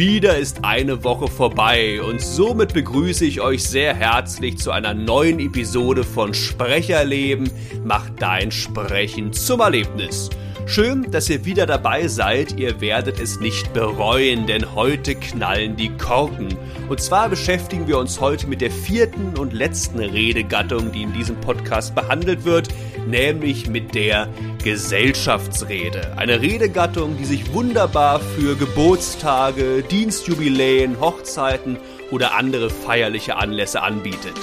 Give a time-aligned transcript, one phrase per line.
[0.00, 5.38] Wieder ist eine Woche vorbei und somit begrüße ich euch sehr herzlich zu einer neuen
[5.40, 7.50] Episode von Sprecherleben.
[7.84, 10.30] Macht dein Sprechen zum Erlebnis.
[10.64, 12.58] Schön, dass ihr wieder dabei seid.
[12.58, 16.48] Ihr werdet es nicht bereuen, denn heute knallen die Korken.
[16.88, 21.36] Und zwar beschäftigen wir uns heute mit der vierten und letzten Redegattung, die in diesem
[21.42, 22.68] Podcast behandelt wird,
[23.06, 24.28] nämlich mit der
[24.62, 26.16] Gesellschaftsrede.
[26.16, 31.78] Eine Redegattung, die sich wunderbar für Geburtstage, Dienstjubiläen, Hochzeiten
[32.10, 34.34] oder andere feierliche Anlässe anbietet.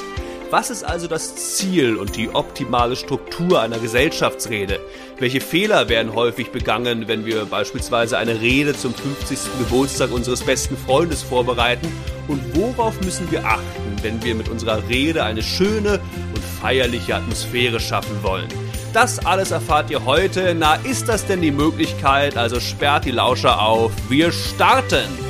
[0.50, 4.80] Was ist also das Ziel und die optimale Struktur einer Gesellschaftsrede?
[5.20, 9.40] Welche Fehler werden häufig begangen, wenn wir beispielsweise eine Rede zum 50.
[9.60, 11.92] Geburtstag unseres besten Freundes vorbereiten?
[12.30, 16.00] Und worauf müssen wir achten, wenn wir mit unserer Rede eine schöne
[16.34, 18.67] und feierliche Atmosphäre schaffen wollen?
[18.94, 20.56] Das alles erfahrt ihr heute.
[20.56, 22.38] Na, ist das denn die Möglichkeit?
[22.38, 23.92] Also sperrt die Lauscher auf.
[24.10, 25.27] Wir starten!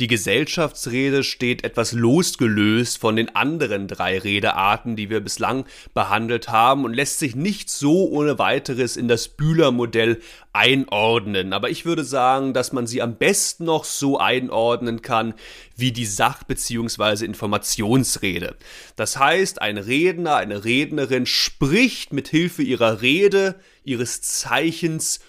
[0.00, 6.84] Die Gesellschaftsrede steht etwas losgelöst von den anderen drei Redearten, die wir bislang behandelt haben
[6.84, 10.20] und lässt sich nicht so ohne weiteres in das Bühler-Modell
[10.52, 11.52] einordnen.
[11.52, 15.34] Aber ich würde sagen, dass man sie am besten noch so einordnen kann
[15.76, 17.24] wie die Sach- bzw.
[17.24, 18.56] Informationsrede.
[18.96, 25.20] Das heißt, ein Redner, eine Rednerin spricht mit Hilfe ihrer Rede, ihres Zeichens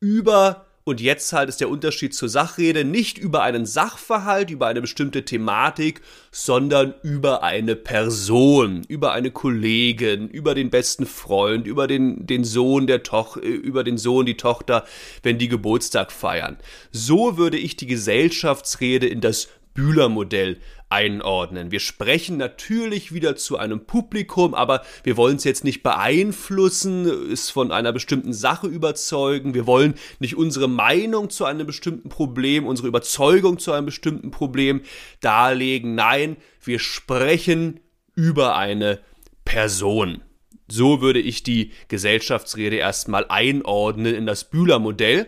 [0.00, 4.82] über und jetzt halt ist der Unterschied zur Sachrede nicht über einen Sachverhalt, über eine
[4.82, 12.26] bestimmte Thematik, sondern über eine Person, über eine Kollegin, über den besten Freund, über den,
[12.26, 14.84] den Sohn der Tochter, über den Sohn, die Tochter,
[15.22, 16.58] wenn die Geburtstag feiern.
[16.92, 20.58] So würde ich die Gesellschaftsrede in das Bühler-Modell
[20.94, 21.72] einordnen.
[21.72, 27.50] Wir sprechen natürlich wieder zu einem Publikum, aber wir wollen es jetzt nicht beeinflussen, es
[27.50, 29.54] von einer bestimmten Sache überzeugen.
[29.54, 34.82] Wir wollen nicht unsere Meinung zu einem bestimmten Problem, unsere Überzeugung zu einem bestimmten Problem
[35.20, 35.96] darlegen.
[35.96, 37.80] Nein, wir sprechen
[38.14, 39.00] über eine
[39.44, 40.22] Person.
[40.68, 45.26] So würde ich die Gesellschaftsrede erstmal einordnen in das Bühler-Modell.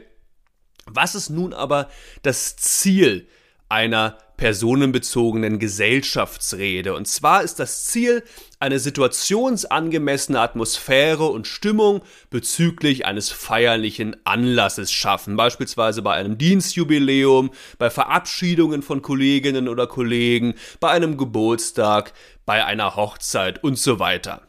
[0.86, 1.90] Was ist nun aber
[2.22, 3.26] das Ziel
[3.68, 6.94] einer personenbezogenen Gesellschaftsrede.
[6.94, 8.22] Und zwar ist das Ziel,
[8.58, 17.90] eine situationsangemessene Atmosphäre und Stimmung bezüglich eines feierlichen Anlasses schaffen, beispielsweise bei einem Dienstjubiläum, bei
[17.90, 22.12] Verabschiedungen von Kolleginnen oder Kollegen, bei einem Geburtstag,
[22.44, 24.42] bei einer Hochzeit und so weiter.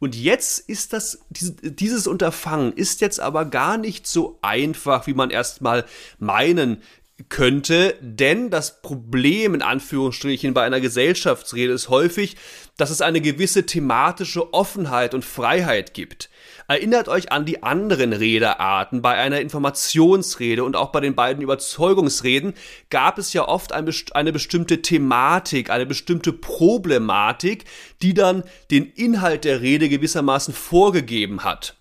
[0.00, 5.30] Und jetzt ist das, dieses Unterfangen ist jetzt aber gar nicht so einfach, wie man
[5.30, 5.84] erstmal
[6.18, 6.82] meinen
[7.28, 12.36] könnte, denn das Problem in Anführungsstrichen bei einer Gesellschaftsrede ist häufig,
[12.76, 16.30] dass es eine gewisse thematische Offenheit und Freiheit gibt.
[16.68, 19.02] Erinnert euch an die anderen Redearten.
[19.02, 22.54] Bei einer Informationsrede und auch bei den beiden Überzeugungsreden
[22.88, 27.64] gab es ja oft eine bestimmte Thematik, eine bestimmte Problematik,
[28.00, 31.77] die dann den Inhalt der Rede gewissermaßen vorgegeben hat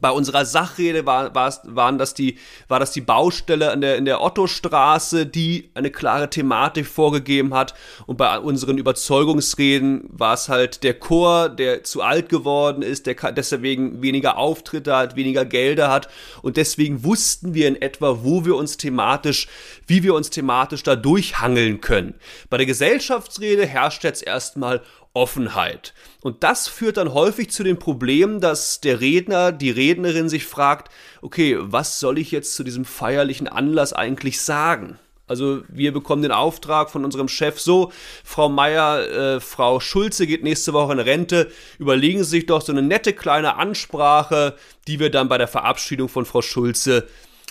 [0.00, 2.38] bei unserer Sachrede war, war, waren das die,
[2.68, 7.74] war das die Baustelle in der, in der Ottostraße, die eine klare Thematik vorgegeben hat.
[8.06, 13.14] Und bei unseren Überzeugungsreden war es halt der Chor, der zu alt geworden ist, der
[13.32, 16.08] deswegen weniger Auftritte hat, weniger Gelder hat.
[16.42, 19.48] Und deswegen wussten wir in etwa, wo wir uns thematisch,
[19.86, 22.14] wie wir uns thematisch da durchhangeln können.
[22.50, 24.82] Bei der Gesellschaftsrede herrscht jetzt erstmal
[25.14, 25.94] Offenheit.
[26.20, 30.92] Und das führt dann häufig zu dem Problem, dass der Redner, die Rednerin sich fragt,
[31.22, 34.98] okay, was soll ich jetzt zu diesem feierlichen Anlass eigentlich sagen?
[35.26, 37.92] Also wir bekommen den Auftrag von unserem Chef so,
[38.24, 42.72] Frau Meier, äh, Frau Schulze geht nächste Woche in Rente, überlegen Sie sich doch so
[42.72, 44.54] eine nette kleine Ansprache,
[44.86, 47.08] die wir dann bei der Verabschiedung von Frau Schulze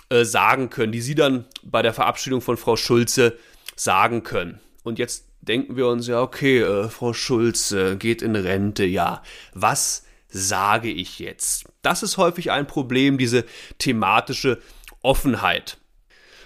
[0.09, 3.37] äh, sagen können, die Sie dann bei der Verabschiedung von Frau Schulze
[3.75, 4.59] sagen können.
[4.83, 9.21] Und jetzt denken wir uns ja, okay, äh, Frau Schulze geht in Rente, ja.
[9.53, 11.65] Was sage ich jetzt?
[11.81, 13.45] Das ist häufig ein Problem, diese
[13.77, 14.59] thematische
[15.01, 15.77] Offenheit.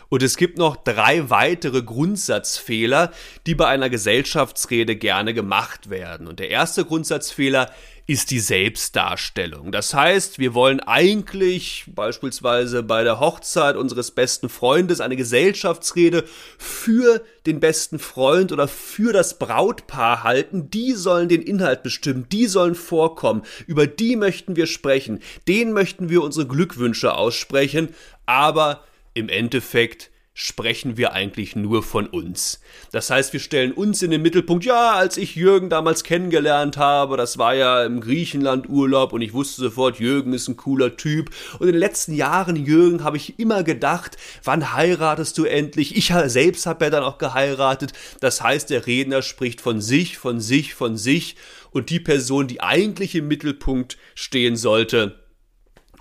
[0.10, 3.12] Und es gibt noch drei weitere Grundsatzfehler,
[3.46, 6.28] die bei einer Gesellschaftsrede gerne gemacht werden.
[6.28, 7.72] Und der erste Grundsatzfehler
[8.08, 9.74] ist die Selbstdarstellung.
[9.74, 16.24] Das heißt, wir wollen eigentlich beispielsweise bei der Hochzeit unseres besten Freundes eine Gesellschaftsrede
[16.58, 20.70] für den besten Freund oder für das Brautpaar halten.
[20.72, 25.20] Die sollen den Inhalt bestimmen, die sollen vorkommen, über die möchten wir sprechen,
[25.50, 27.90] denen möchten wir unsere Glückwünsche aussprechen,
[28.26, 32.62] aber im Endeffekt sprechen wir eigentlich nur von uns.
[32.92, 37.18] Das heißt, wir stellen uns in den Mittelpunkt, ja, als ich Jürgen damals kennengelernt habe,
[37.18, 41.32] das war ja im Griechenland Urlaub und ich wusste sofort, Jürgen ist ein cooler Typ.
[41.58, 45.98] Und in den letzten Jahren, Jürgen, habe ich immer gedacht, wann heiratest du endlich?
[45.98, 47.94] Ich selbst habe ja dann auch geheiratet.
[48.20, 51.36] Das heißt, der Redner spricht von sich, von sich, von sich
[51.72, 55.18] und die Person, die eigentlich im Mittelpunkt stehen sollte,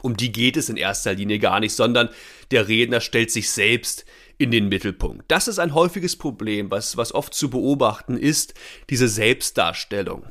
[0.03, 2.11] um die geht es in erster Linie gar nicht, sondern
[2.51, 4.05] der Redner stellt sich selbst
[4.39, 5.25] in den Mittelpunkt.
[5.29, 8.55] Das ist ein häufiges Problem, was, was oft zu beobachten ist,
[8.91, 10.25] diese Selbstdarstellung.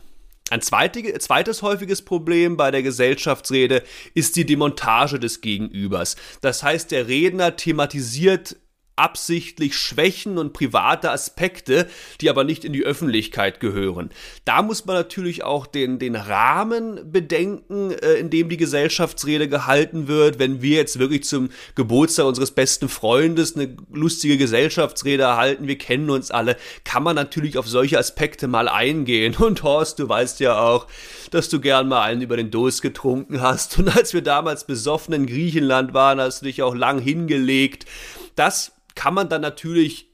[0.51, 3.81] Ein zweites häufiges Problem bei der Gesellschaftsrede
[4.13, 6.17] ist die Demontage des Gegenübers.
[6.41, 8.55] Das heißt, der Redner thematisiert
[8.95, 11.87] absichtlich Schwächen und private Aspekte,
[12.21, 14.09] die aber nicht in die Öffentlichkeit gehören.
[14.45, 20.07] Da muss man natürlich auch den, den Rahmen bedenken, äh, in dem die Gesellschaftsrede gehalten
[20.07, 20.39] wird.
[20.39, 26.09] Wenn wir jetzt wirklich zum Geburtstag unseres besten Freundes eine lustige Gesellschaftsrede erhalten, wir kennen
[26.09, 29.35] uns alle, kann man natürlich auf solche Aspekte mal eingehen.
[29.39, 30.87] Und Horst, du weißt ja auch,
[31.31, 33.77] dass du gern mal einen über den Dos getrunken hast.
[33.77, 37.85] Und als wir damals besoffen in Griechenland waren, hast du dich auch lang hingelegt.
[38.35, 40.09] Das kann man dann natürlich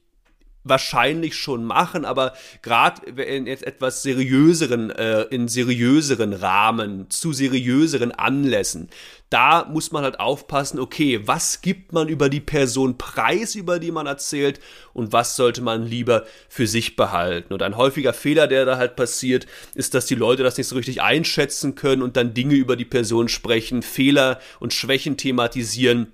[0.64, 8.88] wahrscheinlich schon machen, aber gerade in etwas seriöseren, äh, in seriöseren Rahmen, zu seriöseren Anlässen,
[9.28, 13.90] da muss man halt aufpassen, okay, was gibt man über die Person preis, über die
[13.90, 14.60] man erzählt
[14.92, 17.54] und was sollte man lieber für sich behalten.
[17.54, 20.76] Und ein häufiger Fehler, der da halt passiert, ist, dass die Leute das nicht so
[20.76, 26.12] richtig einschätzen können und dann Dinge über die Person sprechen, Fehler und Schwächen thematisieren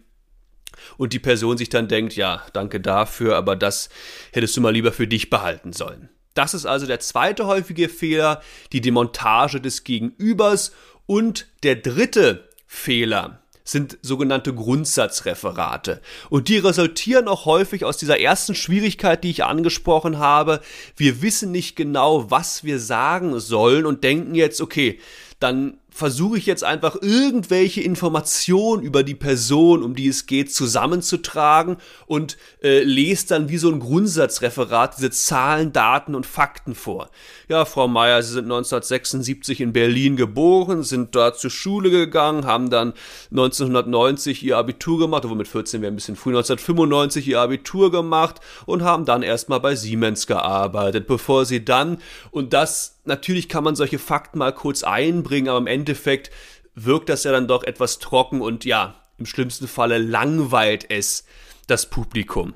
[0.97, 3.89] und die Person sich dann denkt, ja, danke dafür, aber das
[4.33, 6.09] hättest du mal lieber für dich behalten sollen.
[6.35, 8.43] Das ist also der zweite häufige Fehler,
[8.73, 10.73] die Demontage des Gegenübers.
[11.07, 16.01] Und der dritte Fehler sind sogenannte Grundsatzreferate.
[16.31, 20.61] Und die resultieren auch häufig aus dieser ersten Schwierigkeit, die ich angesprochen habe.
[20.97, 25.01] Wir wissen nicht genau, was wir sagen sollen und denken jetzt, okay,
[25.41, 31.77] dann versuche ich jetzt einfach irgendwelche Informationen über die Person, um die es geht, zusammenzutragen
[32.07, 37.11] und äh, lese dann wie so ein Grundsatzreferat diese Zahlen, Daten und Fakten vor.
[37.49, 42.71] Ja, Frau Meier, Sie sind 1976 in Berlin geboren, sind dort zur Schule gegangen, haben
[42.71, 42.93] dann
[43.33, 48.37] 1990 Ihr Abitur gemacht, obwohl mit 14 wäre ein bisschen früh, 1995 Ihr Abitur gemacht
[48.67, 51.99] und haben dann erstmal bei Siemens gearbeitet, bevor Sie dann,
[52.31, 56.31] und das, natürlich kann man solche Fakten mal kurz einbringen, aber im Ende Endeffekt
[56.75, 61.25] wirkt das ja dann doch etwas trocken und ja, im schlimmsten Falle langweilt es
[61.67, 62.55] das Publikum.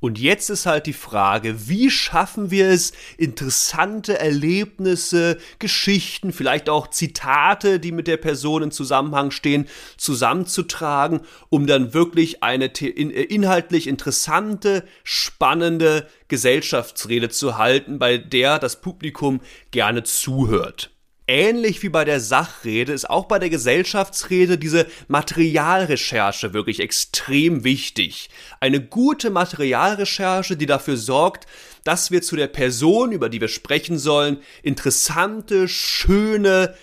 [0.00, 6.88] Und jetzt ist halt die Frage, wie schaffen wir es, interessante Erlebnisse, Geschichten, vielleicht auch
[6.88, 9.66] Zitate, die mit der Person in Zusammenhang stehen,
[9.96, 18.80] zusammenzutragen, um dann wirklich eine äh, inhaltlich interessante, spannende Gesellschaftsrede zu halten, bei der das
[18.80, 19.40] Publikum
[19.70, 20.95] gerne zuhört.
[21.28, 28.30] Ähnlich wie bei der Sachrede ist auch bei der Gesellschaftsrede diese Materialrecherche wirklich extrem wichtig.
[28.60, 31.46] Eine gute Materialrecherche, die dafür sorgt,
[31.82, 36.76] dass wir zu der Person, über die wir sprechen sollen, interessante, schöne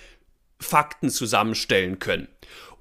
[0.60, 2.28] Fakten zusammenstellen können.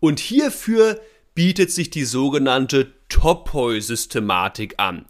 [0.01, 1.01] Und hierfür
[1.35, 5.07] bietet sich die sogenannte Topoi-Systematik an.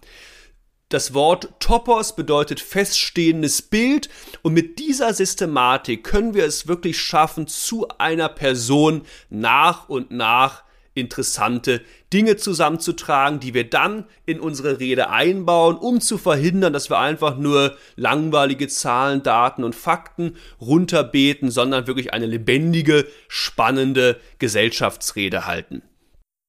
[0.93, 4.11] Das Wort Topos bedeutet feststehendes Bild
[4.43, 10.65] und mit dieser Systematik können wir es wirklich schaffen, zu einer Person nach und nach
[10.93, 11.81] interessante
[12.13, 17.39] Dinge zusammenzutragen, die wir dann in unsere Rede einbauen, um zu verhindern, dass wir einfach
[17.39, 25.81] nur langweilige Zahlen, Daten und Fakten runterbeten, sondern wirklich eine lebendige, spannende Gesellschaftsrede halten.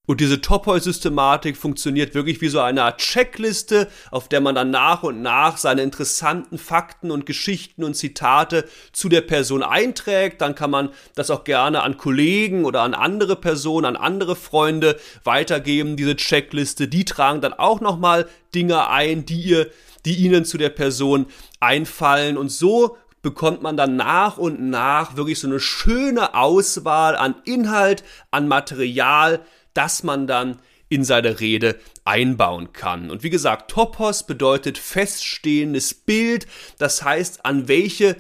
[0.05, 5.01] Und diese Topoi-Systematik funktioniert wirklich wie so eine Art Checkliste, auf der man dann nach
[5.03, 10.41] und nach seine interessanten Fakten und Geschichten und Zitate zu der Person einträgt.
[10.41, 14.99] Dann kann man das auch gerne an Kollegen oder an andere Personen, an andere Freunde
[15.23, 16.89] weitergeben, diese Checkliste.
[16.89, 19.71] Die tragen dann auch nochmal Dinge ein, die ihr,
[20.03, 21.27] die ihnen zu der Person
[21.61, 22.35] einfallen.
[22.35, 28.03] Und so bekommt man dann nach und nach wirklich so eine schöne Auswahl an Inhalt,
[28.31, 29.39] an Material,
[29.73, 33.09] das man dann in seine Rede einbauen kann.
[33.09, 36.45] Und wie gesagt, Topos bedeutet feststehendes Bild,
[36.77, 38.15] das heißt, an welche,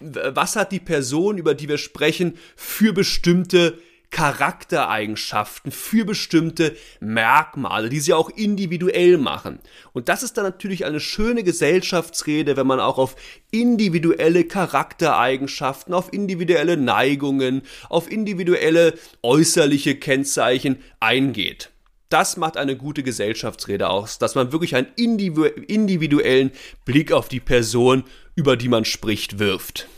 [0.00, 3.78] was hat die Person, über die wir sprechen, für bestimmte
[4.14, 9.58] Charaktereigenschaften, für bestimmte Merkmale, die sie auch individuell machen.
[9.92, 13.16] Und das ist dann natürlich eine schöne Gesellschaftsrede, wenn man auch auf
[13.50, 18.94] individuelle Charaktereigenschaften, auf individuelle Neigungen, auf individuelle
[19.24, 21.70] äußerliche Kennzeichen eingeht.
[22.08, 26.52] Das macht eine gute Gesellschaftsrede aus, dass man wirklich einen individuellen
[26.84, 28.04] Blick auf die Person,
[28.36, 29.88] über die man spricht, wirft.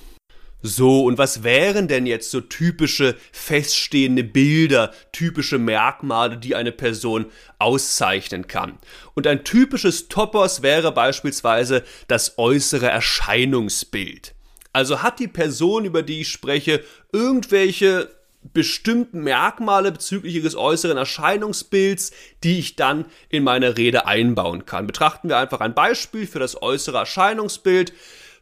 [0.66, 7.26] So, und was wären denn jetzt so typische feststehende Bilder, typische Merkmale, die eine Person
[7.61, 8.76] auszeichnen kann?
[9.14, 14.35] Und ein typisches Topos wäre beispielsweise das äußere Erscheinungsbild.
[14.73, 16.82] Also hat die Person, über die ich spreche,
[17.12, 18.11] irgendwelche
[18.52, 22.11] bestimmten Merkmale bezüglich ihres äußeren Erscheinungsbilds,
[22.42, 24.88] die ich dann in meine Rede einbauen kann.
[24.88, 27.92] Betrachten wir einfach ein Beispiel für das äußere Erscheinungsbild.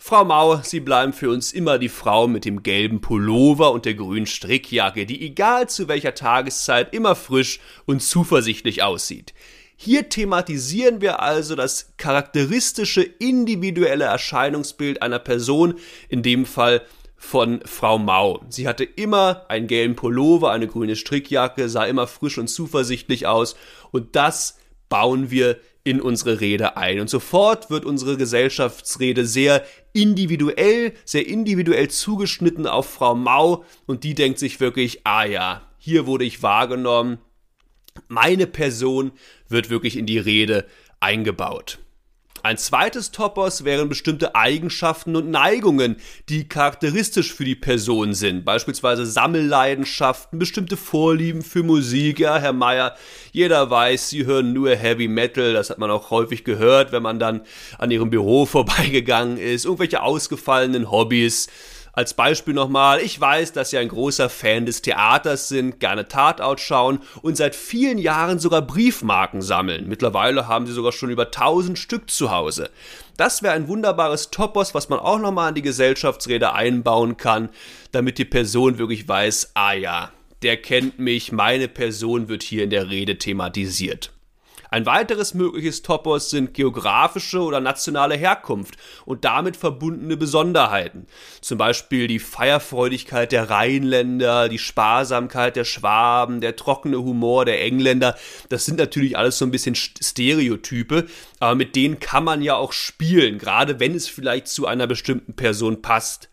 [0.06, 3.94] Frau Mau, Sie bleiben für uns immer die Frau mit dem gelben Pullover und der
[3.94, 9.32] grünen Strickjacke, die egal zu welcher Tageszeit immer frisch und zuversichtlich aussieht.
[9.76, 15.76] Hier thematisieren wir also das charakteristische individuelle Erscheinungsbild einer Person,
[16.10, 16.82] in dem Fall
[17.16, 18.44] von Frau Mau.
[18.50, 23.56] Sie hatte immer einen gelben Pullover, eine grüne Strickjacke, sah immer frisch und zuversichtlich aus
[23.90, 24.58] und das
[24.90, 26.98] bauen wir in unsere Rede ein.
[26.98, 34.14] Und sofort wird unsere Gesellschaftsrede sehr individuell, sehr individuell zugeschnitten auf Frau Mau und die
[34.14, 37.18] denkt sich wirklich, ah ja, hier wurde ich wahrgenommen.
[38.08, 39.12] Meine Person
[39.48, 40.66] wird wirklich in die Rede
[41.00, 41.78] eingebaut.
[42.44, 45.96] Ein zweites Topos wären bestimmte Eigenschaften und Neigungen,
[46.28, 48.44] die charakteristisch für die Person sind.
[48.44, 52.20] Beispielsweise Sammelleidenschaften, bestimmte Vorlieben für Musik.
[52.20, 52.96] Ja, Herr Meier,
[53.32, 55.54] jeder weiß, Sie hören nur Heavy Metal.
[55.54, 57.40] Das hat man auch häufig gehört, wenn man dann
[57.78, 59.64] an Ihrem Büro vorbeigegangen ist.
[59.64, 61.48] Irgendwelche ausgefallenen Hobbys.
[61.96, 66.60] Als Beispiel nochmal, ich weiß, dass Sie ein großer Fan des Theaters sind, gerne Tatort
[66.60, 69.88] schauen und seit vielen Jahren sogar Briefmarken sammeln.
[69.88, 72.70] Mittlerweile haben Sie sogar schon über 1000 Stück zu Hause.
[73.16, 77.48] Das wäre ein wunderbares Topos, was man auch nochmal in die Gesellschaftsrede einbauen kann,
[77.92, 80.10] damit die Person wirklich weiß, ah ja,
[80.42, 84.10] der kennt mich, meine Person wird hier in der Rede thematisiert.
[84.74, 91.06] Ein weiteres mögliches Topos sind geografische oder nationale Herkunft und damit verbundene Besonderheiten.
[91.40, 98.16] Zum Beispiel die Feierfreudigkeit der Rheinländer, die Sparsamkeit der Schwaben, der trockene Humor der Engländer.
[98.48, 101.06] Das sind natürlich alles so ein bisschen Stereotype,
[101.38, 105.36] aber mit denen kann man ja auch spielen, gerade wenn es vielleicht zu einer bestimmten
[105.36, 106.30] Person passt.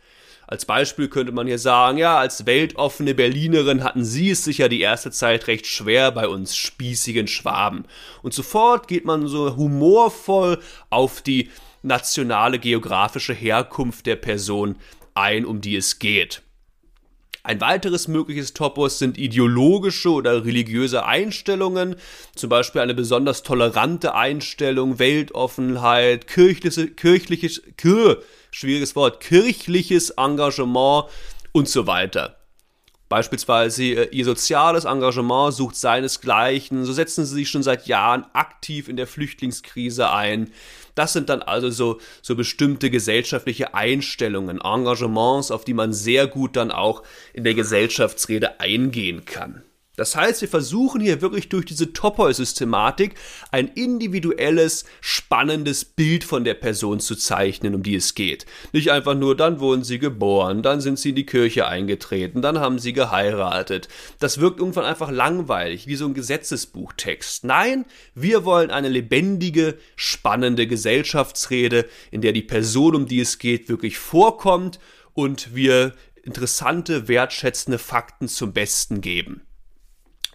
[0.52, 4.82] Als Beispiel könnte man hier sagen, ja, als weltoffene Berlinerin hatten Sie es sicher die
[4.82, 7.86] erste Zeit recht schwer bei uns spießigen Schwaben.
[8.22, 11.50] Und sofort geht man so humorvoll auf die
[11.84, 14.76] nationale geografische Herkunft der Person
[15.14, 16.42] ein, um die es geht.
[17.44, 21.96] Ein weiteres mögliches Topos sind ideologische oder religiöse Einstellungen,
[22.36, 28.18] zum Beispiel eine besonders tolerante Einstellung, Weltoffenheit, kirchliche, kirchliches, kirch,
[28.52, 31.06] schwieriges Wort, kirchliches Engagement
[31.52, 32.38] und so weiter.
[33.12, 38.88] Beispielsweise äh, ihr soziales Engagement sucht seinesgleichen, so setzen sie sich schon seit Jahren aktiv
[38.88, 40.52] in der Flüchtlingskrise ein.
[40.96, 46.56] Das sind dann also so, so bestimmte gesellschaftliche Einstellungen, Engagements, auf die man sehr gut
[46.56, 47.04] dann auch
[47.34, 49.62] in der Gesellschaftsrede eingehen kann.
[50.02, 53.14] Das heißt, wir versuchen hier wirklich durch diese Topoi-Systematik
[53.52, 58.48] ein individuelles, spannendes Bild von der Person zu zeichnen, um die es geht.
[58.74, 62.58] Nicht einfach nur, dann wurden sie geboren, dann sind sie in die Kirche eingetreten, dann
[62.58, 63.90] haben sie geheiratet.
[64.18, 67.44] Das wirkt irgendwann einfach langweilig, wie so ein Gesetzesbuchtext.
[67.44, 73.70] Nein, wir wollen eine lebendige, spannende Gesellschaftsrede, in der die Person, um die es geht,
[73.70, 74.80] wirklich vorkommt
[75.14, 75.94] und wir
[76.24, 79.46] interessante, wertschätzende Fakten zum Besten geben.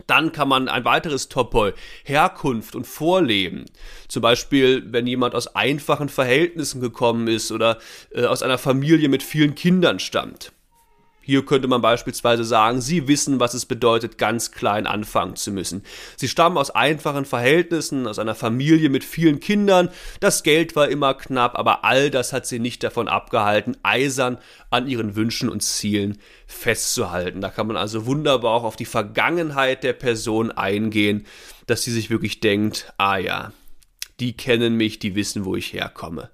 [0.06, 1.72] Dann kann man ein weiteres Topoi,
[2.04, 3.64] Herkunft und Vorleben.
[4.08, 7.78] Zum Beispiel, wenn jemand aus einfachen Verhältnissen gekommen ist oder
[8.10, 10.52] äh, aus einer Familie mit vielen Kindern stammt.
[11.26, 15.82] Hier könnte man beispielsweise sagen, sie wissen, was es bedeutet, ganz klein anfangen zu müssen.
[16.16, 19.88] Sie stammen aus einfachen Verhältnissen, aus einer Familie mit vielen Kindern,
[20.20, 24.38] das Geld war immer knapp, aber all das hat sie nicht davon abgehalten, eisern
[24.70, 27.40] an ihren Wünschen und Zielen festzuhalten.
[27.40, 31.26] Da kann man also wunderbar auch auf die Vergangenheit der Person eingehen,
[31.66, 33.52] dass sie sich wirklich denkt, ah ja,
[34.20, 36.30] die kennen mich, die wissen, wo ich herkomme.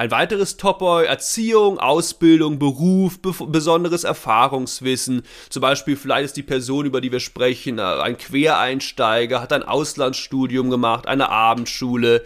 [0.00, 5.20] Ein weiteres Topoi, Erziehung, Ausbildung, Beruf, be besonderes Erfahrungswissen.
[5.50, 9.62] Zum Beispiel vielleicht ist die Person, über die wir sprechen, äh, ein Quereinsteiger, hat ein
[9.62, 12.24] Auslandsstudium gemacht, eine Abendschule.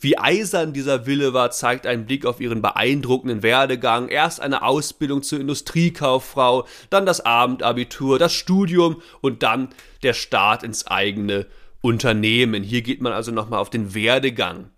[0.00, 4.10] Wie eisern dieser Wille war, zeigt ein Blick auf ihren beeindruckenden Werdegang.
[4.10, 9.70] Erst eine Ausbildung zur Industriekauffrau, dann das Abendabitur, das Studium und dann
[10.04, 11.46] der Start ins eigene
[11.80, 12.62] Unternehmen.
[12.62, 14.70] Hier geht man also nochmal auf den Werdegang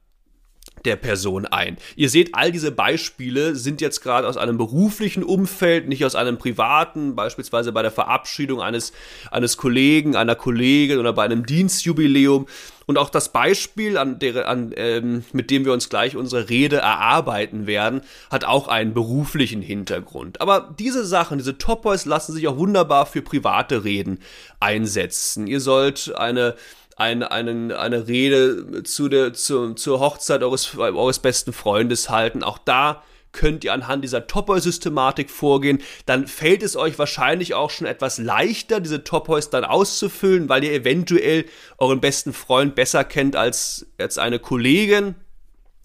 [0.85, 1.77] der Person ein.
[1.97, 6.39] Ihr seht, all diese Beispiele sind jetzt gerade aus einem beruflichen Umfeld, nicht aus einem
[6.39, 8.93] privaten, beispielsweise bei der Verabschiedung eines,
[9.31, 12.47] eines Kollegen, einer Kollegin oder bei einem Dienstjubiläum.
[12.87, 16.79] Und auch das Beispiel, an der, an, ähm, mit dem wir uns gleich unsere Rede
[16.79, 20.41] erarbeiten werden, hat auch einen beruflichen Hintergrund.
[20.41, 24.19] Aber diese Sachen, diese Top Boys lassen sich auch wunderbar für private Reden
[24.59, 25.47] einsetzen.
[25.47, 26.57] Ihr sollt eine
[27.01, 32.43] ein, einen, eine Rede zu der, zu, zur Hochzeit eures, eures besten Freundes halten.
[32.43, 33.03] Auch da
[33.33, 38.81] könnt ihr anhand dieser Topoi-Systematik vorgehen, dann fällt es euch wahrscheinlich auch schon etwas leichter,
[38.81, 41.47] diese Topois dann auszufüllen, weil ihr eventuell
[41.79, 45.15] euren besten Freund besser kennt als, als eine Kollegin.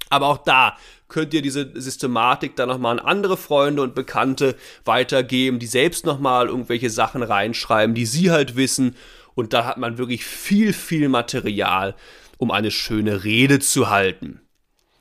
[0.10, 0.76] Aber auch da
[1.08, 6.48] könnt ihr diese Systematik dann nochmal an andere Freunde und Bekannte weitergeben, die selbst nochmal
[6.48, 8.96] irgendwelche Sachen reinschreiben, die sie halt wissen
[9.36, 11.96] und da hat man wirklich viel, viel Material,
[12.38, 14.42] um eine schöne Rede zu halten.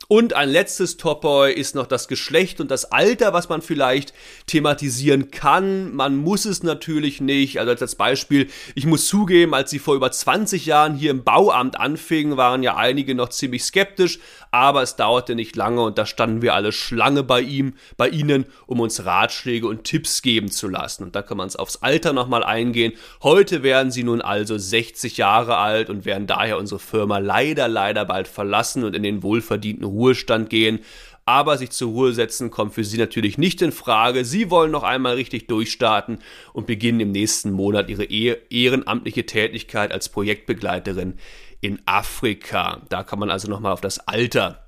[0.07, 4.13] Und ein letztes Topoi ist noch das Geschlecht und das Alter, was man vielleicht
[4.45, 5.95] thematisieren kann.
[5.95, 7.59] Man muss es natürlich nicht.
[7.59, 11.79] Also als Beispiel, ich muss zugeben, als sie vor über 20 Jahren hier im Bauamt
[11.79, 14.19] anfingen, waren ja einige noch ziemlich skeptisch,
[14.51, 18.45] aber es dauerte nicht lange und da standen wir alle Schlange bei ihm, bei ihnen,
[18.67, 21.03] um uns Ratschläge und Tipps geben zu lassen.
[21.03, 22.93] Und da kann man es aufs Alter nochmal eingehen.
[23.23, 28.05] Heute werden sie nun also 60 Jahre alt und werden daher unsere Firma leider, leider
[28.05, 30.79] bald verlassen und in den wohlverdienten Ruhestand gehen.
[31.27, 34.25] Aber sich zur Ruhe setzen kommt für Sie natürlich nicht in Frage.
[34.25, 36.19] Sie wollen noch einmal richtig durchstarten
[36.53, 41.15] und beginnen im nächsten Monat Ihre ehrenamtliche Tätigkeit als Projektbegleiterin
[41.61, 42.83] in Afrika.
[42.89, 44.67] Da kann man also nochmal auf das Alter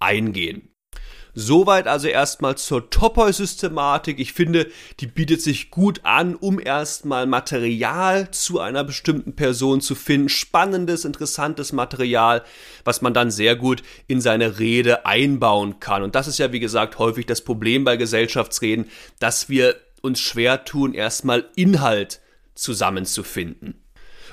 [0.00, 0.69] eingehen.
[1.34, 4.18] Soweit also erstmal zur Topoi-Systematik.
[4.18, 4.70] Ich finde,
[5.00, 10.28] die bietet sich gut an, um erstmal Material zu einer bestimmten Person zu finden.
[10.28, 12.42] Spannendes, interessantes Material,
[12.84, 16.02] was man dann sehr gut in seine Rede einbauen kann.
[16.02, 20.64] Und das ist ja, wie gesagt, häufig das Problem bei Gesellschaftsreden, dass wir uns schwer
[20.64, 22.20] tun, erstmal Inhalt
[22.54, 23.74] zusammenzufinden.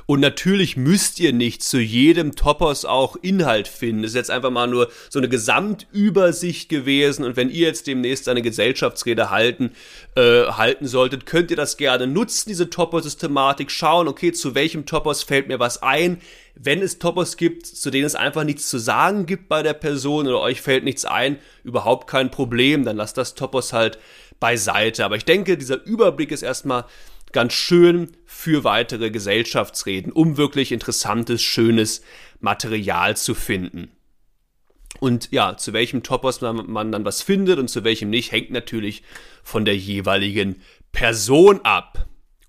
[0.08, 4.04] Und natürlich müsst ihr nicht zu jedem Topos auch Inhalt finden.
[4.04, 7.26] Das ist jetzt einfach mal nur so eine Gesamtübersicht gewesen.
[7.26, 9.72] Und wenn ihr jetzt demnächst eine Gesellschaftsrede halten,
[10.15, 13.70] äh, halten solltet, könnt ihr das gerne nutzen, diese Topos-Systematik.
[13.70, 16.22] Schauen, okay, zu welchem Topos fällt mir was ein.
[16.56, 20.26] Wenn es Topos gibt, zu denen es einfach nichts zu sagen gibt bei der Person
[20.26, 22.86] oder euch fällt nichts ein, überhaupt kein Problem.
[22.86, 24.00] Dann lasst das Topos halt
[24.39, 25.04] beiseite.
[25.04, 26.86] Aber ich denke, dieser Überblick ist erstmal
[27.34, 32.02] ganz schön für weitere Gesellschaftsreden, um wirklich interessantes, schönes
[32.40, 33.92] Material zu finden.
[35.00, 38.52] Und ja, zu welchem Topos man, man, dann was findet und zu welchem nicht, hängt
[38.52, 39.04] natürlich
[39.44, 40.62] von der jeweiligen
[40.92, 42.08] Person ab.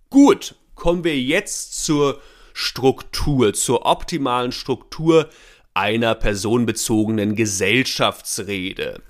[0.08, 2.20] Gut, kommen wir jetzt zur
[2.54, 5.28] Struktur, zur optimalen Struktur
[5.74, 9.02] einer personenbezogenen Gesellschaftsrede.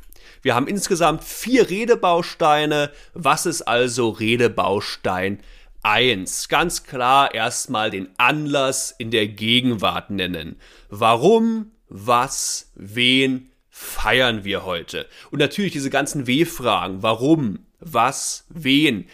[0.43, 2.91] Wir haben insgesamt vier Redebausteine.
[3.15, 5.41] Was ist also Redebaustein
[5.89, 6.49] 1.
[6.49, 10.57] Ganz klar erstmal den Anlass in der Gegenwart nennen.
[10.91, 15.07] Warum, was, wen feiern wir heute?
[15.31, 17.03] Und natürlich diese ganzen W-Fragen.
[17.03, 19.09] Warum, was, wen?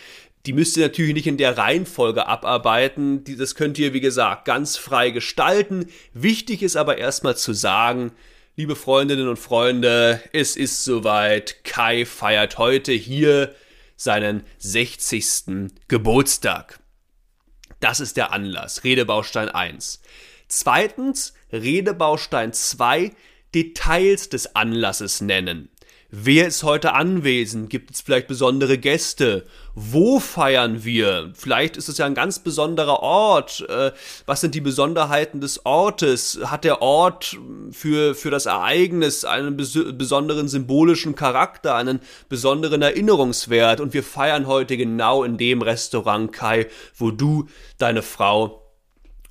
[0.47, 3.23] Die müsst ihr natürlich nicht in der Reihenfolge abarbeiten.
[3.39, 5.87] Das könnt ihr, wie gesagt, ganz frei gestalten.
[6.13, 8.11] Wichtig ist aber erstmal zu sagen,
[8.57, 11.63] liebe Freundinnen und Freunde, es ist soweit.
[11.63, 13.55] Kai feiert heute hier
[13.97, 15.73] seinen 60.
[15.89, 16.81] Geburtstag.
[17.81, 20.01] Das ist der Anlass, Redebaustein 1.
[20.49, 23.13] Zweitens, Redebaustein 2,
[23.55, 25.69] Details des Anlasses nennen.
[26.17, 27.71] Wer ist heute anwesend?
[27.71, 29.47] Gibt es vielleicht besondere Gäste?
[29.75, 31.33] Wo feiern wir?
[31.35, 33.67] Vielleicht ist es ja ein ganz besonderer Ort.
[33.69, 33.91] Äh,
[34.25, 36.39] was sind die Besonderheiten des Ortes?
[36.45, 37.37] Hat der Ort
[37.73, 41.99] für, für das Ereignis einen bes besonderen symbolischen Charakter, einen
[42.29, 43.81] besonderen Erinnerungswert?
[43.81, 47.49] Und wir feiern heute genau in dem Restaurant, Kai, wo du
[47.79, 48.64] deine Frau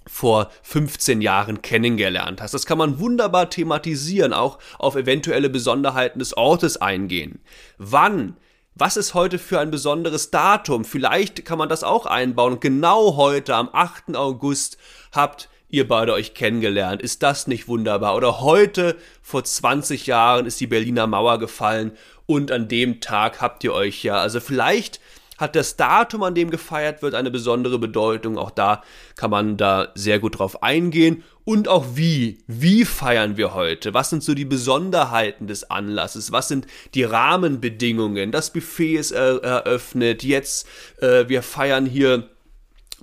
[0.08, 2.54] vor 15 Jahren kennengelernt hast.
[2.54, 7.40] Das kann man wunderbar thematisieren, auch auf eventuelle Besonderheiten des Ortes eingehen.
[7.78, 8.38] Wann?
[8.76, 10.84] Was ist heute für ein besonderes Datum?
[10.84, 12.60] Vielleicht kann man das auch einbauen.
[12.60, 14.16] genau heute, am 8.
[14.16, 14.78] August,
[15.12, 17.02] habt ihr beide euch kennengelernt.
[17.02, 18.16] Ist das nicht wunderbar?
[18.16, 21.92] Oder heute, vor 20 Jahren, ist die Berliner Mauer gefallen
[22.26, 24.18] und an dem Tag habt ihr euch ja.
[24.18, 25.00] Also vielleicht
[25.44, 28.38] hat das Datum, an dem gefeiert wird, eine besondere Bedeutung.
[28.38, 28.82] Auch da
[29.16, 31.24] kann man da sehr gut drauf eingehen.
[31.46, 32.40] Und auch wie.
[32.48, 33.94] Wie feiern wir heute?
[33.94, 36.32] Was sind so die Besonderheiten des Anlasses?
[36.32, 38.32] Was sind die Rahmenbedingungen?
[38.32, 40.24] Das Buffet ist eröffnet.
[40.24, 40.68] Jetzt,
[41.02, 42.30] äh, wir feiern hier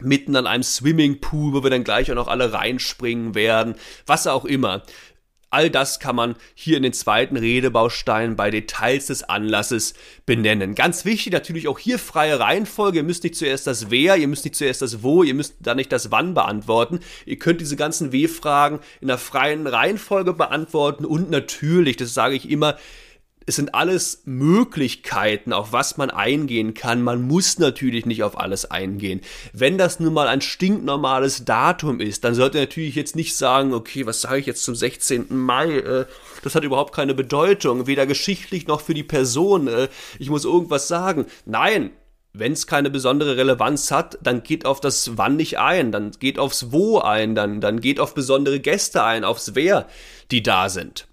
[0.03, 3.74] mitten an einem Swimmingpool, wo wir dann gleich auch noch alle reinspringen werden.
[4.07, 4.83] Was auch immer
[5.53, 10.77] All das kann man hier in den zweiten Redebaustein bei Details des Anlasses benennen.
[10.77, 12.99] Ganz wichtig natürlich auch hier freie Reihenfolge.
[12.99, 15.75] Ihr müsst nicht zuerst das Wer, ihr müsst nicht zuerst das Wo, ihr müsst da
[15.75, 17.01] nicht das Wann beantworten.
[17.27, 22.49] Ihr könnt diese ganzen W-Fragen in der freien Reihenfolge beantworten und natürlich, das sage ich
[22.49, 22.77] immer,
[23.46, 27.03] es sind alles Möglichkeiten, auf was man eingehen kann.
[27.03, 29.22] Man muss natürlich nicht auf alles eingehen.
[29.53, 34.07] Wenn das nun mal ein stinknormales Datum ist, dann sollte natürlich jetzt nicht sagen, okay,
[34.07, 35.26] was sage ich jetzt zum 16.
[35.31, 35.79] Mai?
[35.79, 36.07] Äh,
[36.42, 39.68] das hat überhaupt keine Bedeutung, weder geschichtlich noch für die Person.
[39.68, 41.26] Äh, ich muss irgendwas sagen.
[41.46, 41.90] Nein,
[42.33, 46.38] wenn es keine besondere Relevanz hat, dann geht auf das Wann nicht ein, dann geht
[46.38, 49.88] aufs Wo ein, dann, dann geht auf besondere Gäste ein, aufs Wer,
[50.31, 51.09] die da sind.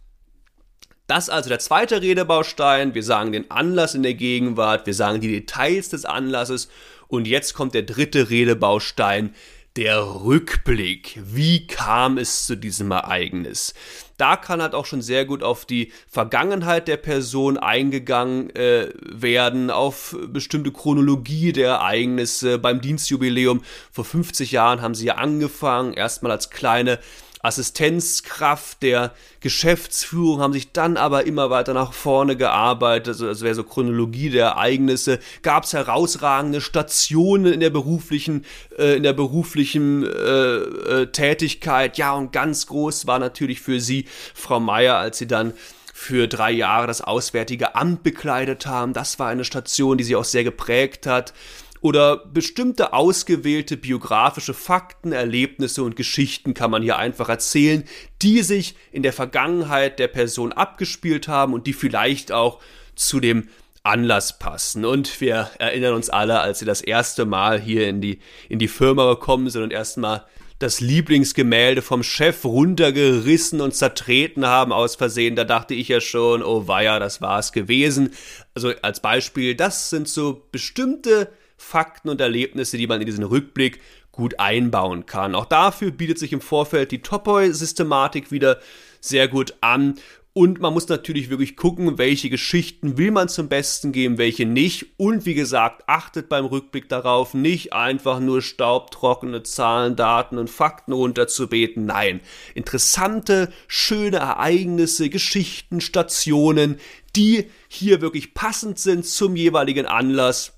[1.08, 2.94] Das ist also der zweite Redebaustein.
[2.94, 6.68] Wir sagen den Anlass in der Gegenwart, wir sagen die Details des Anlasses
[7.08, 9.34] und jetzt kommt der dritte Redebaustein,
[9.78, 11.18] der Rückblick.
[11.24, 13.74] Wie kam es zu diesem Ereignis?
[14.18, 19.70] Da kann halt auch schon sehr gut auf die Vergangenheit der Person eingegangen äh, werden,
[19.70, 22.58] auf bestimmte Chronologie der Ereignisse.
[22.58, 27.00] Beim Dienstjubiläum vor 50 Jahren haben sie ja angefangen, erstmal als kleine
[27.42, 33.56] Assistenzkraft der Geschäftsführung, haben sich dann aber immer weiter nach vorne gearbeitet, also das wäre
[33.56, 38.46] so Chronologie der Ereignisse, gab es herausragende Stationen in der beruflichen,
[38.78, 44.06] äh, in der beruflichen äh, äh, Tätigkeit, ja und ganz groß war natürlich für sie
[44.34, 45.54] Frau Meier, als sie dann
[45.94, 48.94] für drei Jahre das Auswärtige Amt bekleidet haben.
[48.94, 51.34] Das war eine Station, die sie auch sehr geprägt hat
[51.82, 57.84] oder bestimmte ausgewählte biografische Fakten, Erlebnisse und Geschichten kann man hier einfach erzählen,
[58.22, 62.60] die sich in der Vergangenheit der Person abgespielt haben und die vielleicht auch
[62.96, 63.48] zu dem
[63.84, 64.86] Anlass passen.
[64.86, 68.68] Und wir erinnern uns alle, als sie das erste Mal hier in die, in die
[68.68, 70.26] Firma gekommen sind und erstmal
[70.60, 76.42] das Lieblingsgemälde vom Chef runtergerissen und zertreten haben aus Versehen, da dachte ich ja schon,
[76.42, 78.14] oh weia, das war es gewesen.
[78.56, 83.82] Also als Beispiel, das sind so bestimmte Fakten und Erlebnisse, die man in diesen Rückblick
[84.12, 85.36] gut einbauen kann.
[85.36, 88.60] Auch dafür bietet sich im Vorfeld die Topoi-Systematik wieder
[89.00, 89.96] sehr gut an.
[90.34, 94.86] Und man muss natürlich wirklich gucken, welche Geschichten will man zum Besten geben, welche nicht.
[94.98, 100.94] Und wie gesagt, achtet beim Rückblick darauf, nicht einfach nur staubtrockene Zahlen, Daten und Fakten
[100.94, 101.88] runterzubeten.
[101.88, 102.22] Nein,
[102.54, 106.80] interessante, schöne Ereignisse, Geschichten, Stationen,
[107.16, 110.57] die hier wirklich passend sind zum jeweiligen Anlass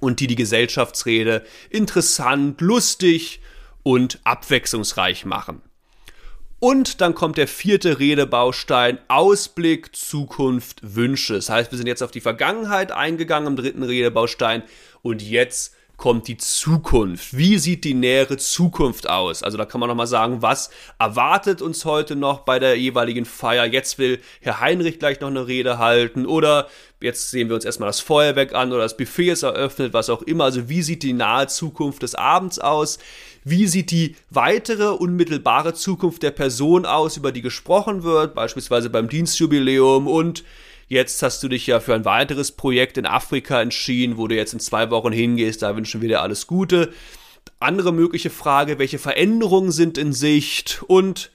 [0.00, 3.40] und die die Gesellschaftsrede interessant, lustig
[3.82, 5.62] und abwechslungsreich machen.
[6.58, 11.34] Und dann kommt der vierte Redebaustein, Ausblick, Zukunft, Wünsche.
[11.34, 14.62] Das heißt, wir sind jetzt auf die Vergangenheit eingegangen im dritten Redebaustein
[15.02, 17.36] und jetzt kommt die Zukunft?
[17.36, 19.42] Wie sieht die nähere Zukunft aus?
[19.42, 23.64] Also da kann man nochmal sagen, was erwartet uns heute noch bei der jeweiligen Feier?
[23.64, 26.68] Jetzt will Herr Heinrich gleich noch eine Rede halten oder
[27.00, 30.22] jetzt sehen wir uns erstmal das Feuerwerk an oder das Buffet ist eröffnet, was auch
[30.22, 30.44] immer.
[30.44, 32.98] Also wie sieht die nahe Zukunft des Abends aus?
[33.44, 39.08] Wie sieht die weitere unmittelbare Zukunft der Person aus, über die gesprochen wird, beispielsweise beim
[39.08, 40.42] Dienstjubiläum und
[40.88, 44.52] Jetzt hast du dich ja für ein weiteres Projekt in Afrika entschieden, wo du jetzt
[44.52, 45.62] in zwei Wochen hingehst.
[45.62, 46.92] Da wünschen wir dir alles Gute.
[47.58, 50.84] Andere mögliche Frage, welche Veränderungen sind in Sicht?
[50.86, 51.32] Und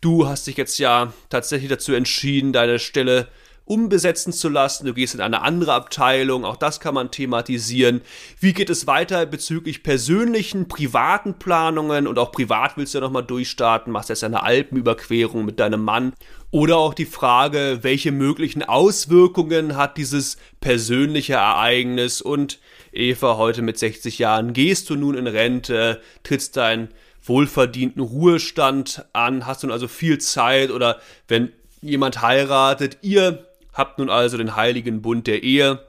[0.00, 3.28] du hast dich jetzt ja tatsächlich dazu entschieden, deine Stelle
[3.68, 4.86] umbesetzen zu lassen.
[4.86, 8.00] Du gehst in eine andere Abteilung, auch das kann man thematisieren.
[8.40, 13.24] Wie geht es weiter bezüglich persönlichen, privaten Planungen und auch privat willst du ja nochmal
[13.24, 16.14] durchstarten, machst jetzt eine Alpenüberquerung mit deinem Mann.
[16.50, 22.58] Oder auch die Frage, welche möglichen Auswirkungen hat dieses persönliche Ereignis und
[22.90, 26.88] Eva, heute mit 60 Jahren gehst du nun in Rente, trittst deinen
[27.22, 34.08] wohlverdienten Ruhestand an, hast nun also viel Zeit oder wenn jemand heiratet, ihr habt nun
[34.08, 35.80] also den heiligen Bund der Ehe,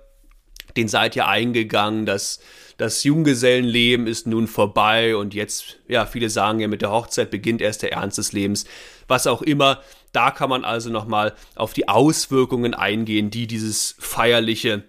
[0.76, 2.40] den seid ihr eingegangen, das,
[2.78, 7.62] das Junggesellenleben ist nun vorbei und jetzt, ja, viele sagen ja, mit der Hochzeit beginnt
[7.62, 8.66] erst der Ernst des Lebens,
[9.08, 9.82] was auch immer.
[10.12, 14.84] Da kann man also nochmal auf die Auswirkungen eingehen, die dieses feierliche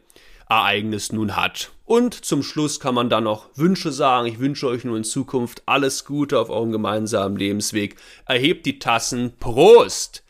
[0.49, 1.71] Ereignis nun hat.
[1.85, 4.27] Und zum Schluss kann man dann noch Wünsche sagen.
[4.27, 7.97] Ich wünsche euch nun in Zukunft alles Gute auf eurem gemeinsamen Lebensweg.
[8.27, 9.33] Erhebt die Tassen.
[9.39, 10.25] Prost!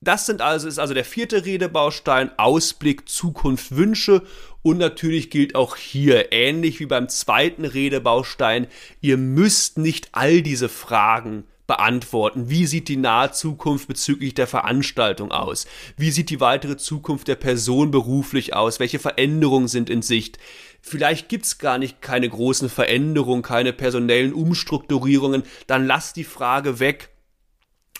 [0.00, 4.22] Das sind also, ist also der vierte Redebaustein, Ausblick, Zukunft, Wünsche.
[4.62, 8.68] Und natürlich gilt auch hier, ähnlich wie beim zweiten Redebaustein,
[9.00, 12.50] ihr müsst nicht all diese Fragen beantworten.
[12.50, 15.68] Wie sieht die nahe Zukunft bezüglich der Veranstaltung aus?
[15.96, 18.80] Wie sieht die weitere Zukunft der Person beruflich aus?
[18.80, 20.38] Welche Veränderungen sind in Sicht?
[20.80, 25.44] Vielleicht gibt's gar nicht keine großen Veränderungen, keine personellen Umstrukturierungen.
[25.68, 27.10] Dann lasst die Frage weg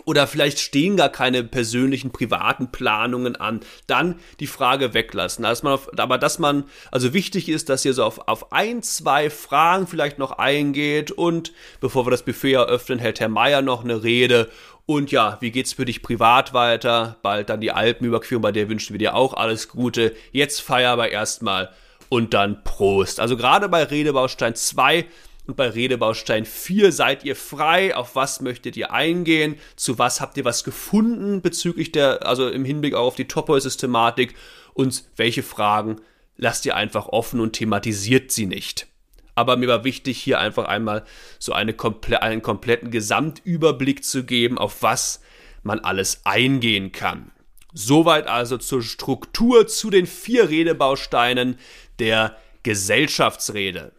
[0.04, 5.42] oder vielleicht stehen gar keine persönlichen privaten Planungen an, dann die Frage weglassen.
[5.42, 8.82] Dass man auf, aber dass man, also wichtig ist, dass ihr so auf, auf ein,
[8.82, 13.84] zwei Fragen vielleicht noch eingeht und bevor wir das Buffet eröffnen, hält Herr Meier noch
[13.84, 14.48] eine Rede
[14.86, 17.18] und ja, wie geht's für dich privat weiter?
[17.20, 20.16] Bald dann die Alpenüberquerung, bei der wünschen wir dir auch alles Gute.
[20.32, 21.68] Jetzt feier aber erstmal
[22.08, 23.20] und dann Prost.
[23.20, 25.04] Also gerade bei Redebaustein 2
[25.48, 27.96] und bei Redebaustein 4 seid ihr frei.
[27.96, 29.56] Auf was möchtet ihr eingehen?
[29.76, 34.34] Zu was habt ihr was gefunden bezüglich der, also im Hinblick auf die Topoi-Systematik?
[34.74, 36.02] Und welche Fragen
[36.36, 38.88] lasst ihr einfach offen und thematisiert sie nicht?
[39.36, 41.06] Aber mir war wichtig, hier einfach einmal
[41.38, 45.22] so eine komple einen kompletten Gesamtüberblick zu geben, auf was
[45.62, 47.30] man alles eingehen kann.
[47.72, 51.58] Soweit also zur Struktur zu den vier Redebausteinen
[51.98, 53.92] der Gesellschaftsrede.